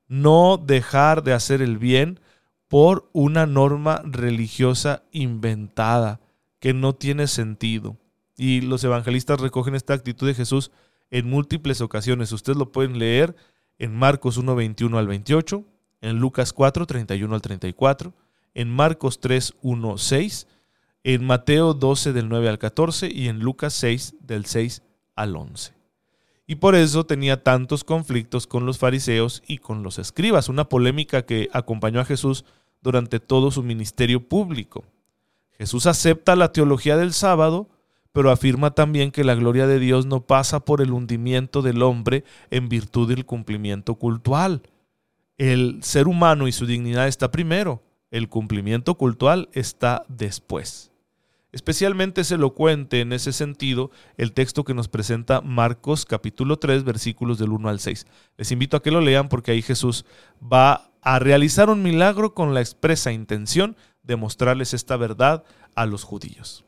No 0.09 0.59
dejar 0.59 1.23
de 1.23 1.33
hacer 1.33 1.63
el 1.63 1.79
bien 1.79 2.21
por 2.69 3.09
una 3.13 3.47
norma 3.47 4.03
religiosa 4.05 5.05
inventada 5.13 6.21
que 6.59 6.75
no 6.75 6.95
tiene 6.95 7.29
sentido. 7.29 7.97
Y 8.37 8.61
los 8.61 8.83
evangelistas 8.85 9.41
recogen 9.41 9.75
esta 9.75 9.95
actitud 9.95 10.27
de 10.27 10.35
Jesús 10.35 10.73
en 11.11 11.31
múltiples 11.31 11.81
ocasiones. 11.81 12.33
Ustedes 12.33 12.59
lo 12.59 12.73
pueden 12.73 12.99
leer 12.99 13.37
en 13.79 13.95
Marcos 13.95 14.37
1, 14.37 14.55
21 14.55 14.99
al 14.99 15.07
28, 15.07 15.65
en 16.01 16.19
Lucas 16.19 16.53
4, 16.53 16.87
31 16.87 17.35
al 17.35 17.41
34, 17.41 18.13
en 18.57 18.71
Marcos 18.71 19.21
3, 19.21 19.55
1, 19.61 19.99
6, 19.99 20.49
en 21.05 21.27
Mateo 21.27 21.75
12 21.75 22.15
del 22.15 22.31
9 22.31 22.49
al 22.49 22.59
14 22.59 23.11
y 23.13 23.29
en 23.29 23.41
Lucas 23.41 23.75
6 23.75 24.15
del 24.21 24.47
6 24.47 24.83
al 25.15 25.37
11. 25.37 25.75
Y 26.47 26.55
por 26.55 26.75
eso 26.75 27.05
tenía 27.05 27.43
tantos 27.43 27.85
conflictos 27.85 28.47
con 28.47 28.65
los 28.65 28.79
fariseos 28.79 29.43
y 29.47 29.59
con 29.59 29.83
los 29.83 29.99
escribas, 29.99 30.49
una 30.49 30.71
polémica 30.71 31.27
que 31.27 31.51
acompañó 31.53 32.01
a 32.01 32.07
Jesús 32.07 32.47
durante 32.81 33.21
todo 33.21 33.51
su 33.51 33.63
ministerio 33.63 34.27
público. 34.27 34.85
Jesús 35.59 35.85
acepta 35.85 36.35
la 36.35 36.51
teología 36.51 36.97
del 36.97 37.13
sábado, 37.13 37.69
pero 38.13 38.31
afirma 38.31 38.71
también 38.71 39.11
que 39.11 39.25
la 39.25 39.35
gloria 39.35 39.67
de 39.67 39.79
Dios 39.79 40.07
no 40.07 40.23
pasa 40.23 40.61
por 40.61 40.81
el 40.81 40.93
hundimiento 40.93 41.61
del 41.61 41.83
hombre 41.83 42.25
en 42.51 42.71
virtud 42.71 43.07
del 43.07 43.27
cumplimiento 43.27 43.97
cultual. 43.97 44.63
El 45.37 45.83
ser 45.83 46.09
humano 46.09 46.49
y 46.49 46.53
su 46.53 46.65
dignidad 46.65 47.07
está 47.07 47.31
primero, 47.31 47.83
el 48.11 48.29
cumplimiento 48.29 48.97
cultural 48.97 49.49
está 49.53 50.05
después. 50.09 50.93
Especialmente 51.53 52.21
es 52.21 52.31
elocuente 52.31 53.01
en 53.01 53.13
ese 53.13 53.33
sentido 53.33 53.91
el 54.19 54.33
texto 54.33 54.65
que 54.65 54.75
nos 54.75 54.89
presenta 54.89 55.41
Marcos 55.41 56.05
capítulo 56.05 56.59
3 56.59 56.85
versículos 56.85 57.39
del 57.39 57.51
1 57.51 57.69
al 57.69 57.81
6. 57.81 58.07
Les 58.37 58.53
invito 58.53 58.77
a 58.77 58.83
que 58.83 58.91
lo 58.91 59.01
lean 59.01 59.29
porque 59.29 59.53
ahí 59.53 59.63
Jesús 59.63 60.05
va 60.43 60.91
a 61.01 61.19
realizar 61.19 61.71
un 61.71 61.83
milagro 61.83 62.35
con 62.35 62.53
la 62.53 62.61
expresa 62.61 63.13
intención 63.13 63.77
de 64.03 64.17
mostrarles 64.17 64.75
esta 64.75 64.97
verdad 64.97 65.45
a 65.75 65.87
los 65.87 66.05
judíos. 66.05 66.65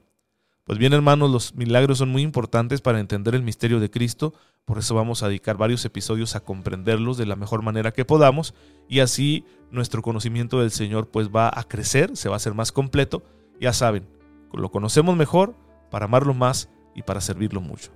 Pues 0.64 0.79
bien 0.79 0.92
hermanos, 0.92 1.31
los 1.31 1.55
milagros 1.55 1.98
son 1.98 2.11
muy 2.11 2.22
importantes 2.22 2.81
para 2.81 3.01
entender 3.01 3.35
el 3.35 3.42
misterio 3.42 3.81
de 3.81 3.90
Cristo, 3.90 4.35
por 4.68 4.76
eso 4.76 4.94
vamos 4.94 5.22
a 5.22 5.28
dedicar 5.28 5.57
varios 5.57 5.83
episodios 5.87 6.37
a 6.37 6.40
comprenderlos 6.40 7.16
de 7.16 7.24
la 7.24 7.37
mejor 7.37 7.62
manera 7.62 7.90
que 7.90 8.04
podamos 8.04 8.52
y 8.87 9.00
así 9.00 9.46
nuestro 9.70 10.02
conocimiento 10.02 10.61
del 10.61 10.72
Señor 10.72 11.09
pues 11.09 11.31
va 11.31 11.50
a 11.52 11.64
crecer, 11.64 12.18
se 12.18 12.28
va 12.28 12.35
a 12.35 12.37
hacer 12.37 12.52
más 12.52 12.70
completo. 12.70 13.22
Ya 13.59 13.72
saben, 13.72 14.07
lo 14.52 14.70
conocemos 14.70 15.16
mejor 15.16 15.57
para 15.90 16.04
amarlo 16.04 16.35
más 16.35 16.68
y 16.94 17.00
para 17.00 17.22
servirlo 17.22 17.62
mucho. 17.62 17.92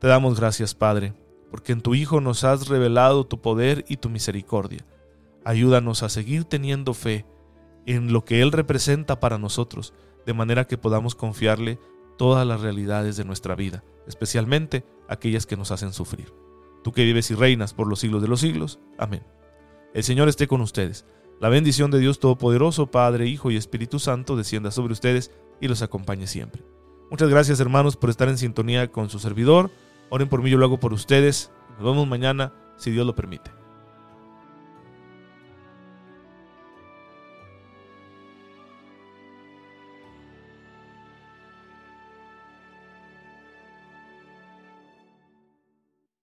Te 0.00 0.06
damos 0.06 0.40
gracias, 0.40 0.74
Padre, 0.74 1.12
porque 1.50 1.72
en 1.72 1.82
tu 1.82 1.94
Hijo 1.94 2.22
nos 2.22 2.44
has 2.44 2.68
revelado 2.68 3.26
tu 3.26 3.42
poder 3.42 3.84
y 3.86 3.98
tu 3.98 4.08
misericordia. 4.08 4.86
Ayúdanos 5.44 6.02
a 6.02 6.08
seguir 6.08 6.44
teniendo 6.44 6.94
fe 6.94 7.26
en 7.84 8.10
lo 8.10 8.24
que 8.24 8.40
Él 8.40 8.52
representa 8.52 9.20
para 9.20 9.36
nosotros, 9.36 9.92
de 10.24 10.32
manera 10.32 10.66
que 10.66 10.78
podamos 10.78 11.14
confiarle 11.14 11.78
todas 12.20 12.46
las 12.46 12.60
realidades 12.60 13.16
de 13.16 13.24
nuestra 13.24 13.54
vida, 13.54 13.82
especialmente 14.06 14.84
aquellas 15.08 15.46
que 15.46 15.56
nos 15.56 15.70
hacen 15.70 15.94
sufrir. 15.94 16.34
Tú 16.84 16.92
que 16.92 17.02
vives 17.02 17.30
y 17.30 17.34
reinas 17.34 17.72
por 17.72 17.86
los 17.86 18.00
siglos 18.00 18.20
de 18.20 18.28
los 18.28 18.40
siglos. 18.40 18.78
Amén. 18.98 19.22
El 19.94 20.04
Señor 20.04 20.28
esté 20.28 20.46
con 20.46 20.60
ustedes. 20.60 21.06
La 21.40 21.48
bendición 21.48 21.90
de 21.90 21.98
Dios 21.98 22.20
Todopoderoso, 22.20 22.88
Padre, 22.88 23.26
Hijo 23.26 23.50
y 23.50 23.56
Espíritu 23.56 23.98
Santo, 23.98 24.36
descienda 24.36 24.70
sobre 24.70 24.92
ustedes 24.92 25.30
y 25.62 25.68
los 25.68 25.80
acompañe 25.80 26.26
siempre. 26.26 26.62
Muchas 27.10 27.30
gracias 27.30 27.58
hermanos 27.58 27.96
por 27.96 28.10
estar 28.10 28.28
en 28.28 28.36
sintonía 28.36 28.92
con 28.92 29.08
su 29.08 29.18
servidor. 29.18 29.70
Oren 30.10 30.28
por 30.28 30.42
mí, 30.42 30.50
yo 30.50 30.58
lo 30.58 30.66
hago 30.66 30.78
por 30.78 30.92
ustedes. 30.92 31.50
Nos 31.78 31.84
vemos 31.84 32.06
mañana, 32.06 32.52
si 32.76 32.90
Dios 32.90 33.06
lo 33.06 33.14
permite. 33.14 33.59